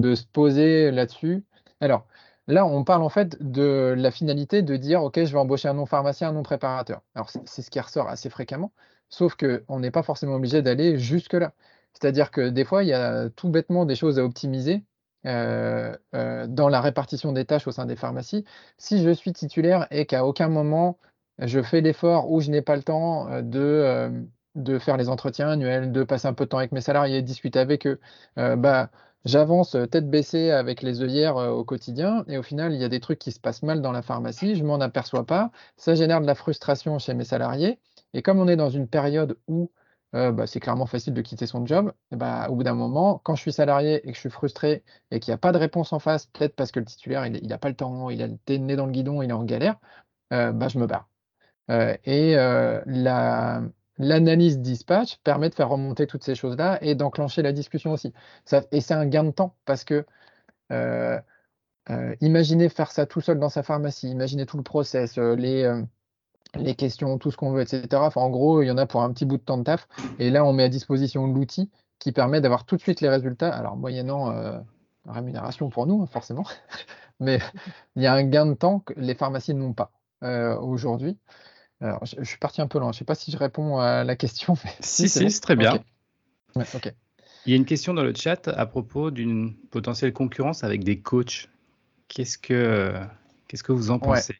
de 0.00 0.14
se 0.14 0.24
poser 0.24 0.90
là-dessus. 0.90 1.44
Alors, 1.80 2.06
Là, 2.50 2.66
on 2.66 2.82
parle 2.82 3.02
en 3.02 3.08
fait 3.08 3.40
de 3.40 3.94
la 3.96 4.10
finalité 4.10 4.62
de 4.62 4.76
dire 4.76 5.04
OK, 5.04 5.22
je 5.24 5.32
vais 5.32 5.38
embaucher 5.38 5.68
un 5.68 5.74
non-pharmacien, 5.74 6.30
un 6.30 6.32
non-préparateur. 6.32 7.00
Alors, 7.14 7.30
c'est 7.44 7.62
ce 7.62 7.70
qui 7.70 7.78
ressort 7.78 8.08
assez 8.08 8.28
fréquemment, 8.28 8.72
sauf 9.08 9.36
qu'on 9.36 9.78
n'est 9.78 9.92
pas 9.92 10.02
forcément 10.02 10.34
obligé 10.34 10.60
d'aller 10.60 10.98
jusque-là. 10.98 11.52
C'est-à-dire 11.92 12.32
que 12.32 12.48
des 12.48 12.64
fois, 12.64 12.82
il 12.82 12.88
y 12.88 12.92
a 12.92 13.30
tout 13.30 13.50
bêtement 13.50 13.84
des 13.84 13.94
choses 13.94 14.18
à 14.18 14.24
optimiser 14.24 14.84
euh, 15.26 15.96
euh, 16.14 16.46
dans 16.48 16.68
la 16.68 16.80
répartition 16.80 17.32
des 17.32 17.44
tâches 17.44 17.68
au 17.68 17.72
sein 17.72 17.86
des 17.86 17.96
pharmacies. 17.96 18.44
Si 18.78 19.02
je 19.02 19.10
suis 19.10 19.32
titulaire 19.32 19.86
et 19.92 20.06
qu'à 20.06 20.26
aucun 20.26 20.48
moment 20.48 20.98
je 21.40 21.62
fais 21.62 21.80
l'effort 21.80 22.30
ou 22.30 22.40
je 22.40 22.50
n'ai 22.50 22.62
pas 22.62 22.76
le 22.76 22.82
temps 22.82 23.28
euh, 23.30 23.42
de, 23.42 24.26
de 24.54 24.78
faire 24.78 24.96
les 24.96 25.08
entretiens 25.08 25.48
annuels, 25.48 25.92
de 25.92 26.02
passer 26.04 26.26
un 26.28 26.34
peu 26.34 26.44
de 26.44 26.50
temps 26.50 26.58
avec 26.58 26.72
mes 26.72 26.80
salariés, 26.80 27.22
discuter 27.22 27.58
avec 27.58 27.86
eux, 27.86 28.00
bah, 28.36 28.90
J'avance 29.26 29.74
euh, 29.74 29.86
tête 29.86 30.08
baissée 30.08 30.50
avec 30.50 30.80
les 30.82 31.02
œillères 31.02 31.36
euh, 31.36 31.50
au 31.50 31.62
quotidien 31.64 32.24
et 32.26 32.38
au 32.38 32.42
final, 32.42 32.72
il 32.72 32.80
y 32.80 32.84
a 32.84 32.88
des 32.88 33.00
trucs 33.00 33.18
qui 33.18 33.32
se 33.32 33.40
passent 33.40 33.62
mal 33.62 33.82
dans 33.82 33.92
la 33.92 34.00
pharmacie, 34.02 34.56
je 34.56 34.64
m'en 34.64 34.80
aperçois 34.80 35.26
pas, 35.26 35.50
ça 35.76 35.94
génère 35.94 36.20
de 36.22 36.26
la 36.26 36.34
frustration 36.34 36.98
chez 36.98 37.12
mes 37.12 37.24
salariés 37.24 37.78
et 38.14 38.22
comme 38.22 38.38
on 38.38 38.48
est 38.48 38.56
dans 38.56 38.70
une 38.70 38.88
période 38.88 39.36
où 39.46 39.70
euh, 40.14 40.32
bah, 40.32 40.46
c'est 40.46 40.58
clairement 40.60 40.86
facile 40.86 41.12
de 41.12 41.20
quitter 41.20 41.46
son 41.46 41.66
job, 41.66 41.92
bah, 42.12 42.48
au 42.48 42.56
bout 42.56 42.62
d'un 42.64 42.74
moment, 42.74 43.20
quand 43.22 43.34
je 43.34 43.42
suis 43.42 43.52
salarié 43.52 43.96
et 43.96 44.10
que 44.10 44.14
je 44.14 44.20
suis 44.20 44.30
frustré 44.30 44.82
et 45.10 45.20
qu'il 45.20 45.32
n'y 45.32 45.34
a 45.34 45.38
pas 45.38 45.52
de 45.52 45.58
réponse 45.58 45.92
en 45.92 45.98
face, 45.98 46.26
peut-être 46.26 46.56
parce 46.56 46.72
que 46.72 46.80
le 46.80 46.86
titulaire, 46.86 47.26
il 47.26 47.46
n'a 47.46 47.58
pas 47.58 47.68
le 47.68 47.76
temps, 47.76 48.08
il 48.10 48.22
a 48.22 48.26
le 48.26 48.38
nez 48.56 48.74
dans 48.76 48.86
le 48.86 48.92
guidon, 48.92 49.20
il 49.22 49.28
est 49.30 49.32
en 49.34 49.44
galère, 49.44 49.78
bah, 50.30 50.68
je 50.68 50.78
me 50.78 50.86
barre. 50.86 51.09
Et 52.04 52.34
l'analyse 53.98 54.58
dispatch 54.58 55.18
permet 55.18 55.50
de 55.50 55.54
faire 55.54 55.68
remonter 55.68 56.06
toutes 56.06 56.24
ces 56.24 56.34
choses-là 56.34 56.78
et 56.82 56.94
d'enclencher 56.94 57.42
la 57.42 57.52
discussion 57.52 57.92
aussi. 57.92 58.12
et 58.72 58.80
c'est 58.80 58.94
un 58.94 59.06
gain 59.06 59.24
de 59.24 59.30
temps 59.30 59.54
parce 59.64 59.84
que 59.84 60.04
imaginez 62.20 62.68
faire 62.68 62.90
ça 62.90 63.06
tout 63.06 63.20
seul 63.20 63.38
dans 63.38 63.48
sa 63.48 63.62
pharmacie, 63.62 64.10
imaginez 64.10 64.46
tout 64.46 64.56
le 64.56 64.62
process, 64.62 65.16
les, 65.18 66.74
questions, 66.76 67.18
tout 67.18 67.30
ce 67.30 67.36
qu'on 67.36 67.52
veut, 67.52 67.62
etc. 67.62 67.86
En 68.16 68.30
gros, 68.30 68.62
il 68.62 68.66
y 68.66 68.70
en 68.70 68.78
a 68.78 68.86
pour 68.86 69.02
un 69.02 69.12
petit 69.12 69.24
bout 69.24 69.36
de 69.36 69.42
temps 69.42 69.58
de 69.58 69.64
taf. 69.64 69.86
Et 70.18 70.30
là, 70.30 70.44
on 70.44 70.52
met 70.52 70.64
à 70.64 70.68
disposition 70.68 71.26
l'outil 71.26 71.70
qui 71.98 72.12
permet 72.12 72.40
d'avoir 72.40 72.64
tout 72.64 72.76
de 72.76 72.80
suite 72.80 73.00
les 73.00 73.08
résultats. 73.08 73.54
Alors, 73.54 73.76
moyennant 73.76 74.32
rémunération 75.06 75.68
pour 75.68 75.86
nous, 75.86 76.02
hein, 76.02 76.06
forcément. 76.06 76.44
Mais 77.20 77.38
il 77.96 78.02
y 78.02 78.06
a 78.06 78.14
un 78.14 78.24
gain 78.24 78.46
de 78.46 78.54
temps 78.54 78.80
que 78.80 78.94
les 78.96 79.14
pharmacies 79.14 79.54
n'ont 79.54 79.74
pas 79.74 79.92
aujourd'hui. 80.60 81.18
Alors, 81.80 82.04
je, 82.04 82.22
suis 82.24 82.38
parti 82.38 82.60
un 82.60 82.66
peu 82.66 82.78
loin. 82.78 82.88
Je 82.92 82.96
ne 82.96 82.98
sais 82.98 83.04
pas 83.04 83.14
si 83.14 83.30
je 83.30 83.38
réponds 83.38 83.78
à 83.78 84.04
la 84.04 84.16
question. 84.16 84.54
si, 84.80 85.08
si, 85.08 85.30
c'est 85.30 85.40
très 85.40 85.56
bien. 85.56 85.82
Il 87.46 87.50
y 87.50 87.52
a 87.54 87.56
une 87.56 87.64
question 87.64 87.94
dans 87.94 88.02
le 88.02 88.14
chat 88.14 88.48
à 88.48 88.66
propos 88.66 89.10
d'une 89.10 89.54
potentielle 89.70 90.12
concurrence 90.12 90.62
avec 90.62 90.84
des 90.84 91.00
coachs. 91.00 91.48
Qu'est-ce 92.08 92.36
que, 92.36 92.92
qu'est-ce 93.48 93.62
que 93.62 93.72
vous 93.72 93.90
en 93.90 93.98
pensez? 93.98 94.36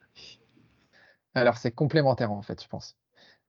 Alors, 1.33 1.57
c'est 1.57 1.71
complémentaire, 1.71 2.31
en 2.31 2.41
fait, 2.41 2.61
je 2.61 2.67
pense. 2.67 2.95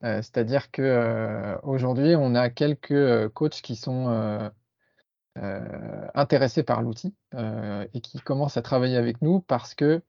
c'est-à-dire 0.00 0.70
qu'aujourd'hui, 0.70 2.14
on 2.16 2.34
a 2.34 2.48
quelques 2.48 3.28
coachs 3.30 3.60
qui 3.60 3.76
sont 3.76 4.50
intéressés 6.14 6.62
par 6.62 6.80
l'outil 6.80 7.14
et 7.36 8.00
qui 8.00 8.20
commencent 8.20 8.56
à 8.56 8.62
travailler 8.62 8.96
avec 8.96 9.20
nous 9.20 9.40
parce 9.40 9.74
que 9.74 10.02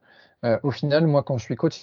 euh, 0.44 0.60
au 0.64 0.72
final, 0.72 1.08
moi, 1.08 1.24
quand 1.24 1.38
je 1.38 1.44
suis 1.44 1.56
coach, 1.56 1.82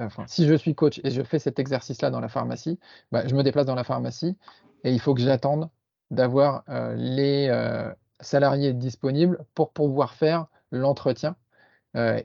enfin, 0.00 0.24
si 0.26 0.46
je 0.46 0.54
suis 0.54 0.74
coach 0.74 1.00
et 1.04 1.10
je 1.10 1.22
fais 1.22 1.38
cet 1.38 1.58
exercice-là 1.58 2.10
dans 2.10 2.20
la 2.20 2.28
pharmacie, 2.28 2.78
bah, 3.12 3.26
je 3.26 3.34
me 3.34 3.42
déplace 3.42 3.66
dans 3.66 3.74
la 3.74 3.84
pharmacie 3.84 4.36
et 4.84 4.92
il 4.92 5.00
faut 5.00 5.14
que 5.14 5.20
j'attende 5.20 5.70
d'avoir 6.10 6.64
euh, 6.68 6.94
les 6.96 7.48
euh, 7.50 7.92
salariés 8.20 8.72
disponibles 8.72 9.44
pour 9.54 9.72
pouvoir 9.72 10.14
faire 10.14 10.46
l'entretien 10.70 11.36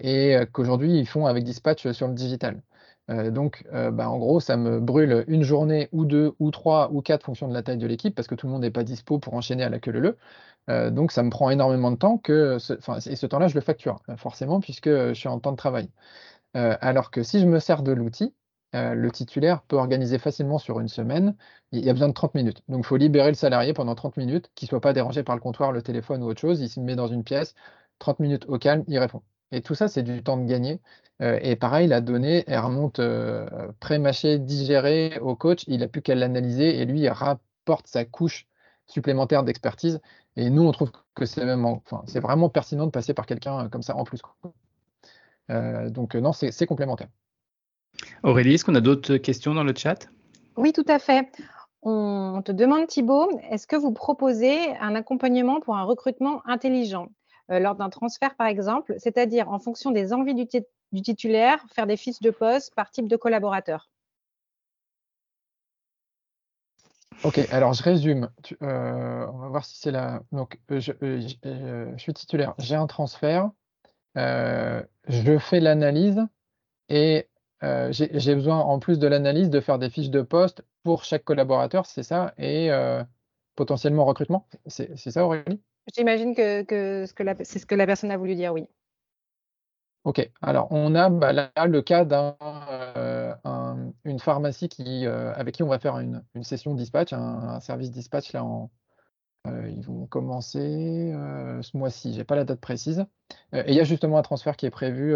et 0.01 0.35
qu'aujourd'hui, 0.51 0.99
ils 0.99 1.07
font 1.07 1.27
avec 1.27 1.45
Dispatch 1.45 1.89
sur 1.91 2.09
le 2.09 2.13
digital. 2.13 2.61
Donc, 3.31 3.65
bah, 3.71 4.09
en 4.09 4.17
gros, 4.17 4.39
ça 4.39 4.57
me 4.57 4.79
brûle 4.79 5.25
une 5.27 5.43
journée 5.43 5.89
ou 5.91 6.05
deux 6.05 6.33
ou 6.39 6.51
trois 6.51 6.91
ou 6.91 7.01
quatre, 7.01 7.25
fonction 7.25 7.47
de 7.47 7.53
la 7.53 7.63
taille 7.63 7.77
de 7.77 7.87
l'équipe, 7.87 8.15
parce 8.15 8.27
que 8.27 8.35
tout 8.35 8.47
le 8.47 8.53
monde 8.53 8.61
n'est 8.61 8.71
pas 8.71 8.83
dispo 8.83 9.19
pour 9.19 9.33
enchaîner 9.33 9.63
à 9.63 9.69
la 9.69 9.79
queue 9.79 9.91
leu. 9.91 10.17
Euh, 10.69 10.91
donc 10.91 11.11
ça 11.11 11.23
me 11.23 11.29
prend 11.29 11.49
énormément 11.49 11.91
de 11.91 11.95
temps 11.97 12.17
que 12.17 12.59
ce, 12.59 12.73
et 13.09 13.15
ce 13.15 13.25
temps-là, 13.25 13.47
je 13.47 13.55
le 13.55 13.61
facture 13.61 14.01
euh, 14.09 14.17
forcément 14.17 14.59
puisque 14.59 14.89
je 14.89 15.13
suis 15.13 15.27
en 15.27 15.39
temps 15.39 15.51
de 15.51 15.57
travail. 15.57 15.89
Euh, 16.57 16.77
alors 16.81 17.11
que 17.11 17.23
si 17.23 17.39
je 17.41 17.47
me 17.47 17.59
sers 17.59 17.83
de 17.83 17.91
l'outil, 17.93 18.35
le 18.73 19.11
titulaire 19.11 19.63
peut 19.63 19.75
organiser 19.77 20.17
facilement 20.19 20.57
sur 20.57 20.79
une 20.79 20.87
semaine, 20.87 21.35
il 21.73 21.83
y 21.85 21.89
a 21.89 21.93
besoin 21.93 22.07
de 22.09 22.13
30 22.13 22.35
minutes. 22.35 22.63
Donc 22.69 22.85
il 22.85 22.87
faut 22.87 22.97
libérer 22.97 23.29
le 23.29 23.35
salarié 23.35 23.73
pendant 23.73 23.95
30 23.95 24.17
minutes, 24.17 24.49
qu'il 24.55 24.67
ne 24.67 24.69
soit 24.69 24.81
pas 24.81 24.93
dérangé 24.93 25.23
par 25.23 25.35
le 25.35 25.41
comptoir, 25.41 25.73
le 25.73 25.81
téléphone 25.81 26.23
ou 26.23 26.27
autre 26.27 26.41
chose. 26.41 26.61
Il 26.61 26.69
se 26.69 26.79
met 26.79 26.95
dans 26.95 27.07
une 27.07 27.23
pièce, 27.25 27.55
30 27.99 28.19
minutes 28.19 28.45
au 28.47 28.57
calme, 28.59 28.83
il 28.87 28.97
répond. 28.99 29.21
Et 29.51 29.61
tout 29.61 29.75
ça, 29.75 29.87
c'est 29.87 30.03
du 30.03 30.23
temps 30.23 30.37
de 30.37 30.45
gagner. 30.45 30.79
et 31.19 31.55
pareil, 31.55 31.87
la 31.87 32.01
donnée, 32.01 32.43
elle 32.47 32.59
remonte 32.59 33.01
pré-mâchée, 33.79 34.39
digérée 34.39 35.19
au 35.19 35.35
coach. 35.35 35.63
Il 35.67 35.79
n'a 35.79 35.87
plus 35.87 36.01
qu'à 36.01 36.15
l'analyser 36.15 36.79
et 36.79 36.85
lui, 36.85 37.01
il 37.01 37.09
rapporte 37.09 37.87
sa 37.87 38.05
couche 38.05 38.47
supplémentaire 38.87 39.43
d'expertise. 39.43 39.99
Et 40.35 40.49
nous, 40.49 40.63
on 40.63 40.71
trouve 40.71 40.91
que 41.15 41.25
c'est 41.25 41.45
même, 41.45 41.65
enfin, 41.65 42.03
c'est 42.07 42.19
vraiment 42.19 42.49
pertinent 42.49 42.85
de 42.85 42.91
passer 42.91 43.13
par 43.13 43.25
quelqu'un 43.25 43.65
euh, 43.65 43.69
comme 43.69 43.81
ça 43.81 43.95
en 43.95 44.03
plus. 44.03 44.21
Euh, 45.49 45.89
donc 45.89 46.15
euh, 46.15 46.21
non, 46.21 46.31
c'est 46.33 46.65
complémentaire. 46.65 47.09
Aurélie, 48.23 48.53
est-ce 48.53 48.65
qu'on 48.65 48.75
a 48.75 48.81
d'autres 48.81 49.17
questions 49.17 49.53
dans 49.53 49.63
le 49.63 49.73
chat? 49.75 50.07
Oui, 50.55 50.71
tout 50.71 50.85
à 50.87 50.99
fait. 50.99 51.29
On 51.83 52.41
te 52.45 52.51
demande, 52.51 52.87
Thibault, 52.87 53.29
est-ce 53.49 53.67
que 53.67 53.75
vous 53.75 53.91
proposez 53.91 54.75
un 54.77 54.95
accompagnement 54.95 55.59
pour 55.59 55.75
un 55.75 55.83
recrutement 55.83 56.41
intelligent? 56.45 57.09
Lors 57.59 57.75
d'un 57.75 57.89
transfert, 57.89 58.35
par 58.35 58.47
exemple, 58.47 58.95
c'est-à-dire 58.97 59.49
en 59.49 59.59
fonction 59.59 59.91
des 59.91 60.13
envies 60.13 60.35
du, 60.35 61.01
titulaire, 61.01 61.63
faire 61.73 61.87
des 61.87 61.97
fiches 61.97 62.21
de 62.21 62.31
poste 62.31 62.73
par 62.75 62.91
type 62.91 63.07
de 63.07 63.15
collaborateur 63.17 63.89
Ok, 67.23 67.37
alors 67.51 67.73
je 67.73 67.83
résume. 67.83 68.29
Euh, 68.63 69.27
on 69.31 69.37
va 69.37 69.47
voir 69.49 69.65
si 69.65 69.77
c'est 69.79 69.91
la. 69.91 70.23
Donc, 70.31 70.59
euh, 70.71 70.79
euh, 71.03 71.21
je, 71.95 72.01
suis 72.01 72.13
titulaire, 72.13 72.55
j'ai 72.57 72.75
un 72.75 72.87
transfert, 72.87 73.51
je 74.15 75.37
fais 75.39 75.59
l'analyse 75.59 76.25
et 76.89 77.27
j'ai 77.61 78.35
besoin, 78.35 78.59
en 78.59 78.79
plus 78.79 78.97
de 78.97 79.07
l'analyse, 79.07 79.51
de 79.51 79.59
faire 79.59 79.77
des 79.77 79.91
fiches 79.91 80.09
de 80.09 80.23
poste 80.23 80.63
pour 80.83 81.03
chaque 81.03 81.23
collaborateur, 81.23 81.85
c'est 81.85 82.03
ça, 82.03 82.33
et 82.39 82.71
potentiellement 83.55 84.05
recrutement. 84.05 84.47
C'est 84.65 84.97
ça, 84.97 85.23
Aurélie? 85.23 85.61
J'imagine 85.95 86.35
que, 86.35 87.05
c'est 87.43 87.59
ce 87.59 87.65
que 87.65 87.75
la 87.75 87.85
personne 87.85 88.11
a 88.11 88.17
voulu 88.17 88.35
dire, 88.35 88.53
oui. 88.53 88.67
Ok, 90.03 90.31
alors 90.41 90.67
on 90.71 90.95
a 90.95 91.11
bah, 91.11 91.31
le 91.67 91.81
cas 91.81 92.05
d'une 92.05 92.33
euh, 92.97 94.17
pharmacie 94.17 94.67
euh, 94.79 95.31
avec 95.35 95.53
qui 95.53 95.61
on 95.61 95.67
va 95.67 95.77
faire 95.77 95.99
une, 95.99 96.23
session 96.41 96.73
dispatch, 96.73 97.13
un, 97.13 97.59
service 97.59 97.91
dispatch 97.91 98.33
là 98.33 98.43
en, 98.43 98.71
euh, 99.45 99.69
ils 99.69 99.85
vont 99.85 100.07
commencer 100.07 101.13
ce 101.61 101.77
mois-ci, 101.77 102.13
j'ai 102.15 102.23
pas 102.23 102.35
la 102.35 102.45
date 102.45 102.59
précise. 102.59 103.05
et 103.53 103.63
il 103.67 103.75
y 103.75 103.79
a 103.79 103.83
justement 103.83 104.17
un 104.17 104.23
transfert 104.23 104.57
qui 104.57 104.65
est 104.65 104.71
prévu 104.71 105.15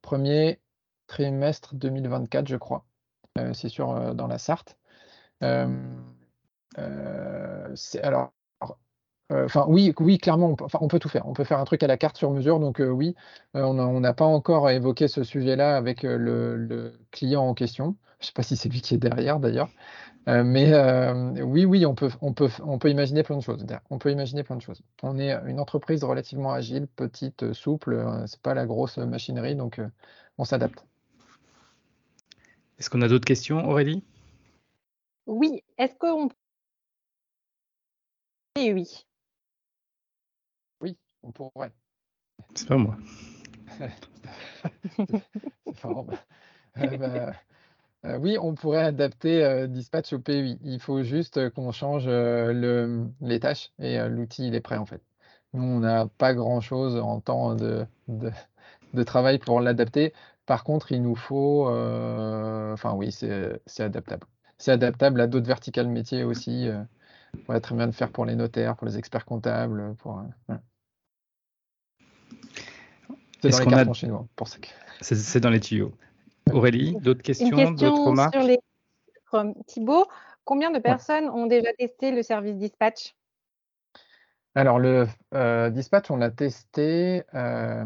premier 0.00 0.60
trimestre 1.06 1.74
2024, 1.74 2.48
je 2.48 2.56
crois. 2.56 2.86
c'est 3.52 3.68
sûr 3.68 4.14
dans 4.14 4.28
la 4.28 4.38
Sarthe. 4.38 4.78
alors 8.02 8.32
euh, 9.32 9.46
enfin, 9.46 9.64
oui, 9.68 9.94
oui, 10.00 10.18
clairement, 10.18 10.50
on 10.50 10.56
peut, 10.56 10.66
on 10.80 10.88
peut 10.88 10.98
tout 10.98 11.08
faire. 11.08 11.26
On 11.26 11.32
peut 11.32 11.44
faire 11.44 11.58
un 11.58 11.64
truc 11.64 11.82
à 11.82 11.86
la 11.86 11.96
carte 11.96 12.16
sur 12.16 12.30
mesure. 12.30 12.60
Donc, 12.60 12.80
euh, 12.80 12.88
oui, 12.88 13.14
euh, 13.56 13.62
on 13.62 14.00
n'a 14.00 14.12
pas 14.12 14.24
encore 14.24 14.68
évoqué 14.70 15.08
ce 15.08 15.24
sujet-là 15.24 15.76
avec 15.76 16.02
le, 16.02 16.92
client 17.10 17.42
en 17.42 17.54
question. 17.54 17.96
Je 18.20 18.24
ne 18.24 18.26
sais 18.28 18.32
pas 18.32 18.42
si 18.42 18.56
c'est 18.56 18.68
lui 18.68 18.80
qui 18.80 18.94
est 18.94 18.98
derrière 18.98 19.40
d'ailleurs. 19.40 19.70
mais 20.26 20.72
oui, 21.42 21.64
oui, 21.64 21.86
on 21.86 21.94
peut, 21.94 22.10
on, 22.20 22.32
peut, 22.32 22.50
on 22.64 22.78
peut 22.78 22.90
imaginer 22.90 23.22
plein 23.22 23.36
de 23.36 23.42
choses. 23.42 23.64
On 23.90 23.98
peut 23.98 24.10
imaginer 24.10 24.42
plein 24.42 24.56
de 24.56 24.62
choses. 24.62 24.82
On 25.02 25.18
est 25.18 25.32
une 25.46 25.60
entreprise 25.60 26.04
relativement 26.04 26.52
agile, 26.52 26.86
petite, 26.86 27.52
souple. 27.52 28.04
c'est 28.26 28.40
pas 28.40 28.54
la 28.54 28.66
grosse 28.66 28.98
machinerie, 28.98 29.56
donc 29.56 29.80
on 30.38 30.44
s'adapte. 30.44 30.86
Est-ce 32.78 32.90
qu'on 32.90 33.02
a 33.02 33.08
d'autres 33.08 33.26
questions, 33.26 33.68
Aurélie? 33.68 34.02
Oui. 35.26 35.62
Est-ce 35.78 35.94
qu'on 35.96 36.28
oui. 38.56 39.04
On 41.24 41.32
pourrait. 41.32 41.72
C'est 42.54 42.68
pas 42.68 42.76
moi. 42.76 42.96
Euh, 46.76 46.96
bah, 46.96 47.32
euh, 48.04 48.18
oui, 48.18 48.36
on 48.40 48.56
pourrait 48.56 48.82
adapter 48.82 49.44
euh, 49.44 49.68
Dispatch 49.68 50.12
au 50.12 50.18
PUI. 50.18 50.58
Il 50.64 50.80
faut 50.80 51.04
juste 51.04 51.50
qu'on 51.50 51.70
change 51.70 52.08
le, 52.08 53.06
les 53.20 53.38
tâches 53.38 53.70
et 53.78 53.96
l'outil, 54.08 54.48
il 54.48 54.56
est 54.56 54.60
prêt 54.60 54.76
en 54.76 54.84
fait. 54.84 55.00
Nous, 55.52 55.62
on 55.62 55.78
n'a 55.78 56.06
pas 56.18 56.34
grand-chose 56.34 56.96
en 56.96 57.20
temps 57.20 57.54
de, 57.54 57.86
de, 58.08 59.02
travail 59.04 59.38
pour 59.38 59.60
l'adapter. 59.60 60.12
Par 60.46 60.64
contre, 60.64 60.90
il 60.90 61.00
nous 61.02 61.14
faut... 61.14 61.68
Enfin 61.68 62.94
oui, 62.94 63.12
c'est 63.12 63.60
adaptable. 63.78 64.26
C'est 64.58 64.72
adaptable 64.72 65.20
à 65.20 65.28
d'autres 65.28 65.46
verticales 65.46 65.88
métiers 65.88 66.24
aussi. 66.24 66.68
on 67.34 67.38
pourrait 67.44 67.60
très 67.60 67.76
bien 67.76 67.86
le 67.86 67.92
faire 67.92 68.10
pour 68.10 68.24
les 68.24 68.34
notaires, 68.34 68.74
pour 68.74 68.88
les 68.88 68.98
experts 68.98 69.26
comptables. 69.26 69.94
Pour, 69.98 70.24
c'est 73.50 73.64
dans 73.64 73.70
les 73.70 73.76
cartons 73.76 73.92
chez 73.92 74.06
nous, 74.06 74.28
pour 74.36 74.48
ça. 74.48 74.58
C'est 75.00 75.40
dans 75.40 75.50
les 75.50 75.60
tuyaux. 75.60 75.92
Aurélie, 76.52 76.96
d'autres 77.00 77.22
questions, 77.22 77.72
d'autres 77.72 78.06
remarques? 78.06 78.34
sur 78.34 78.42
les... 78.42 78.58
Thibaut, 79.66 80.06
combien 80.44 80.70
de 80.70 80.78
personnes 80.78 81.28
ont 81.28 81.46
déjà 81.46 81.72
testé 81.72 82.12
le 82.12 82.22
service 82.22 82.56
dispatch? 82.56 83.16
Alors, 84.54 84.78
le 84.78 85.08
euh, 85.34 85.70
dispatch, 85.70 86.10
on 86.10 86.16
l'a 86.16 86.30
testé. 86.30 87.24
Euh, 87.34 87.84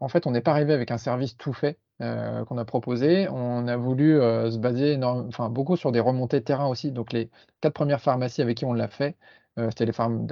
en 0.00 0.08
fait, 0.08 0.26
on 0.26 0.32
n'est 0.32 0.40
pas 0.40 0.50
arrivé 0.50 0.72
avec 0.72 0.90
un 0.90 0.98
service 0.98 1.36
tout 1.36 1.52
fait 1.52 1.78
euh, 2.02 2.44
qu'on 2.44 2.58
a 2.58 2.64
proposé. 2.64 3.28
On 3.28 3.68
a 3.68 3.76
voulu 3.76 4.16
se 4.16 4.58
baser 4.58 4.98
enfin, 5.02 5.48
beaucoup 5.48 5.76
sur 5.76 5.92
des 5.92 6.00
remontées 6.00 6.40
de 6.40 6.44
terrain 6.44 6.66
aussi. 6.66 6.90
Donc, 6.90 7.12
les 7.12 7.30
quatre 7.60 7.74
premières 7.74 8.00
pharmacies 8.00 8.42
avec 8.42 8.58
qui 8.58 8.64
on 8.64 8.72
l'a 8.72 8.88
fait, 8.88 9.16
euh, 9.58 9.70
c'était 9.70 9.86
les 9.86 9.92
forme 9.92 10.26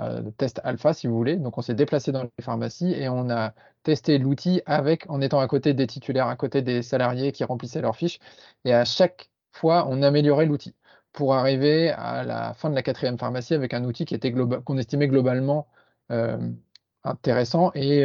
euh, 0.00 0.20
de 0.22 0.30
test 0.30 0.60
alpha, 0.64 0.92
si 0.92 1.06
vous 1.08 1.16
voulez. 1.16 1.36
Donc, 1.36 1.58
on 1.58 1.62
s'est 1.62 1.74
déplacé 1.74 2.12
dans 2.12 2.22
les 2.22 2.30
pharmacies 2.44 2.92
et 2.92 3.08
on 3.08 3.28
a 3.30 3.52
testé 3.82 4.18
l'outil 4.18 4.62
avec, 4.66 5.10
en 5.10 5.20
étant 5.20 5.40
à 5.40 5.48
côté 5.48 5.74
des 5.74 5.86
titulaires, 5.88 6.28
à 6.28 6.36
côté 6.36 6.62
des 6.62 6.82
salariés 6.82 7.32
qui 7.32 7.42
remplissaient 7.44 7.80
leurs 7.80 7.96
fiches. 7.96 8.20
Et 8.64 8.72
à 8.72 8.84
chaque 8.84 9.30
fois, 9.52 9.86
on 9.88 10.02
améliorait 10.02 10.46
l'outil 10.46 10.74
pour 11.12 11.34
arriver 11.34 11.90
à 11.90 12.24
la 12.24 12.54
fin 12.54 12.70
de 12.70 12.74
la 12.74 12.82
quatrième 12.82 13.18
pharmacie 13.18 13.54
avec 13.54 13.74
un 13.74 13.84
outil 13.84 14.04
qui 14.04 14.14
était 14.14 14.32
qu'on 14.32 14.78
estimait 14.78 15.08
globalement 15.08 15.68
euh, 16.10 16.36
intéressant 17.04 17.70
et 17.74 18.04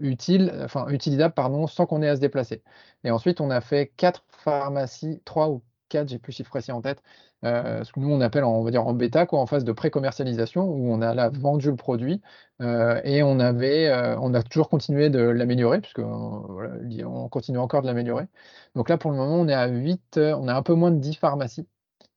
utile, 0.00 0.52
enfin 0.64 0.88
utilisable 0.88 1.34
pardon, 1.34 1.66
sans 1.66 1.86
qu'on 1.86 2.02
ait 2.02 2.08
à 2.08 2.16
se 2.16 2.20
déplacer. 2.20 2.62
Et 3.04 3.10
ensuite, 3.10 3.40
on 3.40 3.50
a 3.50 3.60
fait 3.60 3.88
quatre 3.96 4.24
pharmacies, 4.30 5.20
trois 5.24 5.48
ou 5.50 5.62
quatre, 5.90 6.08
j'ai 6.08 6.18
plus 6.18 6.32
le 6.32 6.36
chiffre 6.36 6.50
précis 6.50 6.72
en 6.72 6.80
tête, 6.82 7.02
ce 7.42 7.92
que 7.92 8.00
nous 8.00 8.10
on 8.10 8.20
appelle 8.20 8.44
en, 8.44 8.52
on 8.54 8.62
va 8.64 8.70
dire 8.70 8.86
en 8.86 8.94
bêta, 8.94 9.26
quoi, 9.26 9.40
en 9.40 9.46
phase 9.46 9.64
de 9.64 9.72
pré-commercialisation, 9.72 10.64
où 10.64 10.92
on 10.92 11.02
a 11.02 11.14
là 11.14 11.28
vendu 11.30 11.70
le 11.70 11.76
produit 11.76 12.22
et 12.60 13.22
on 13.22 13.40
avait, 13.40 13.92
on 14.20 14.34
a 14.34 14.42
toujours 14.42 14.68
continué 14.68 15.10
de 15.10 15.20
l'améliorer, 15.20 15.80
puisque 15.80 16.00
on 16.00 17.28
continue 17.30 17.58
encore 17.58 17.82
de 17.82 17.86
l'améliorer. 17.86 18.26
Donc 18.74 18.88
là, 18.88 18.98
pour 18.98 19.10
le 19.10 19.16
moment, 19.16 19.36
on 19.36 19.48
est 19.48 19.54
à 19.54 19.68
8, 19.68 20.18
on 20.18 20.48
a 20.48 20.54
un 20.54 20.62
peu 20.62 20.74
moins 20.74 20.90
de 20.90 20.98
10 20.98 21.14
pharmacies. 21.14 21.66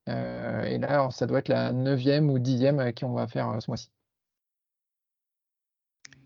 et 0.08 0.78
là, 0.80 1.10
ça 1.12 1.28
doit 1.28 1.40
être 1.40 1.50
la 1.50 1.72
neuvième 1.74 2.30
ou 2.30 2.40
dixième 2.40 2.80
avec 2.80 2.96
qui 2.96 3.06
on 3.06 3.14
va 3.14 3.28
faire 3.28 3.62
ce 3.62 3.70
mois-ci. 3.72 3.90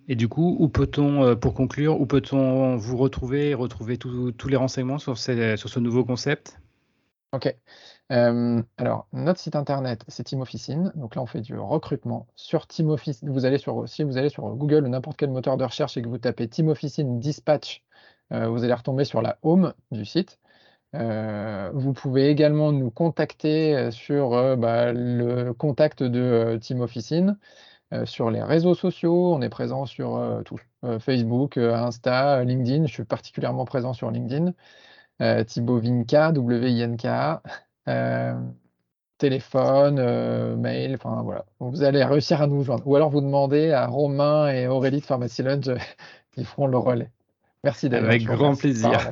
Et 0.07 0.15
du 0.15 0.29
coup, 0.29 0.55
où 0.59 0.69
peut-on, 0.69 1.23
euh, 1.23 1.35
pour 1.35 1.53
conclure, 1.53 1.99
où 1.99 2.05
peut-on 2.05 2.77
vous 2.77 2.95
retrouver 2.97 3.49
et 3.49 3.53
retrouver 3.53 3.97
tous 3.97 4.47
les 4.47 4.55
renseignements 4.55 4.99
sur, 4.99 5.17
ce 5.17 5.79
nouveau 5.79 6.05
concept? 6.05 6.59
Ok. 7.37 7.55
Euh, 8.11 8.63
alors, 8.77 9.07
notre 9.13 9.39
site 9.39 9.55
internet, 9.55 10.03
c'est 10.07 10.23
Team 10.23 10.41
Officine. 10.41 10.91
Donc 10.95 11.15
là, 11.15 11.21
on 11.21 11.27
fait 11.27 11.41
du 11.41 11.57
recrutement 11.57 12.27
sur 12.35 12.65
Team. 12.67 12.95
Vous 13.23 13.45
allez 13.45 13.59
sur, 13.59 13.87
si 13.87 14.03
vous 14.03 14.17
allez 14.17 14.29
sur 14.29 14.43
Google 14.55 14.85
ou 14.85 14.89
n'importe 14.89 15.17
quel 15.17 15.29
moteur 15.29 15.57
de 15.57 15.63
recherche 15.63 15.97
et 15.97 16.01
que 16.01 16.07
vous 16.07 16.17
tapez 16.17 16.47
Team 16.47 16.69
Officine 16.69 17.19
Dispatch, 17.19 17.83
euh, 18.33 18.47
vous 18.47 18.63
allez 18.63 18.73
retomber 18.73 19.05
sur 19.05 19.21
la 19.21 19.37
home 19.43 19.73
du 19.91 20.03
site. 20.05 20.39
vous 20.93 21.93
pouvez 21.93 22.29
également 22.29 22.71
nous 22.71 22.89
contacter 22.91 23.91
sur 23.91 24.57
bah, 24.57 24.93
le 24.93 25.51
contact 25.53 26.01
de 26.03 26.57
Team 26.61 26.81
Officine. 26.81 27.37
Euh, 27.93 28.05
sur 28.05 28.29
les 28.31 28.43
réseaux 28.43 28.75
sociaux, 28.75 29.33
on 29.33 29.41
est 29.41 29.49
présent 29.49 29.85
sur 29.85 30.17
euh, 30.17 30.41
tout. 30.43 30.59
Euh, 30.83 30.99
Facebook, 30.99 31.57
Insta, 31.57 32.43
LinkedIn. 32.43 32.85
Je 32.85 32.93
suis 32.93 33.05
particulièrement 33.05 33.65
présent 33.65 33.93
sur 33.93 34.11
LinkedIn. 34.11 34.53
Thibaut 35.19 35.79
Vinka, 35.79 36.31
W-I-N-K. 36.31 37.07
téléphone, 39.17 40.55
mail, 40.57 40.95
enfin 40.95 41.21
voilà. 41.23 41.45
Vous 41.59 41.83
allez 41.83 42.03
réussir 42.03 42.41
à 42.41 42.47
nous 42.47 42.63
joindre. 42.63 42.87
Ou 42.87 42.95
alors 42.95 43.09
vous 43.09 43.21
demandez 43.21 43.71
à 43.71 43.87
Romain 43.87 44.49
et 44.49 44.67
Aurélie 44.67 44.99
de 44.99 45.05
Pharmacy 45.05 45.43
Lunch, 45.43 45.65
ils 46.37 46.45
feront 46.45 46.67
le 46.67 46.77
relais. 46.77 47.09
Merci 47.63 47.89
d'être 47.89 48.03
Avec 48.03 48.23
grand 48.23 48.55
plaisir. 48.55 49.11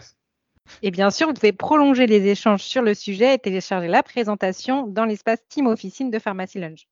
Et 0.82 0.92
bien 0.92 1.12
sûr, 1.12 1.28
vous 1.28 1.34
pouvez 1.34 1.52
prolonger 1.52 2.08
les 2.08 2.28
échanges 2.28 2.64
sur 2.64 2.82
le 2.82 2.94
sujet 2.94 3.36
et 3.36 3.38
télécharger 3.38 3.88
la 3.88 4.04
présentation 4.04 4.88
dans 4.88 5.06
l'espace 5.06 5.40
Team 5.48 5.68
Officine 5.68 6.12
de 6.12 6.20
Pharmacy 6.20 6.60
Lunch. 6.60 6.88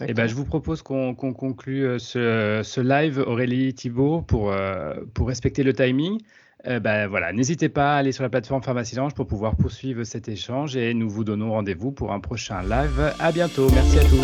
Eh 0.00 0.14
ben, 0.14 0.26
je 0.26 0.34
vous 0.34 0.46
propose 0.46 0.80
qu'on 0.80 1.14
conclue 1.14 1.84
euh, 1.86 1.98
ce, 1.98 2.80
live, 2.80 3.18
Aurélie 3.26 3.74
Thibault, 3.74 4.22
pour, 4.22 4.50
euh, 4.50 4.94
pour 5.12 5.28
respecter 5.28 5.62
le 5.62 5.74
timing. 5.74 6.18
Euh, 6.66 6.78
ben, 6.78 7.08
voilà, 7.08 7.32
n'hésitez 7.32 7.68
pas 7.68 7.94
à 7.94 7.96
aller 7.98 8.12
sur 8.12 8.22
la 8.22 8.28
plateforme 8.28 8.62
Pharmacie 8.62 8.96
pour 9.16 9.26
pouvoir 9.26 9.56
poursuivre 9.56 10.04
cet 10.04 10.28
échange 10.28 10.76
et 10.76 10.94
nous 10.94 11.10
vous 11.10 11.24
donnons 11.24 11.50
rendez-vous 11.52 11.90
pour 11.90 12.12
un 12.12 12.20
prochain 12.20 12.62
live. 12.62 13.12
À 13.18 13.32
bientôt. 13.32 13.68
Merci 13.70 13.98
à 13.98 14.04
tous. 14.04 14.22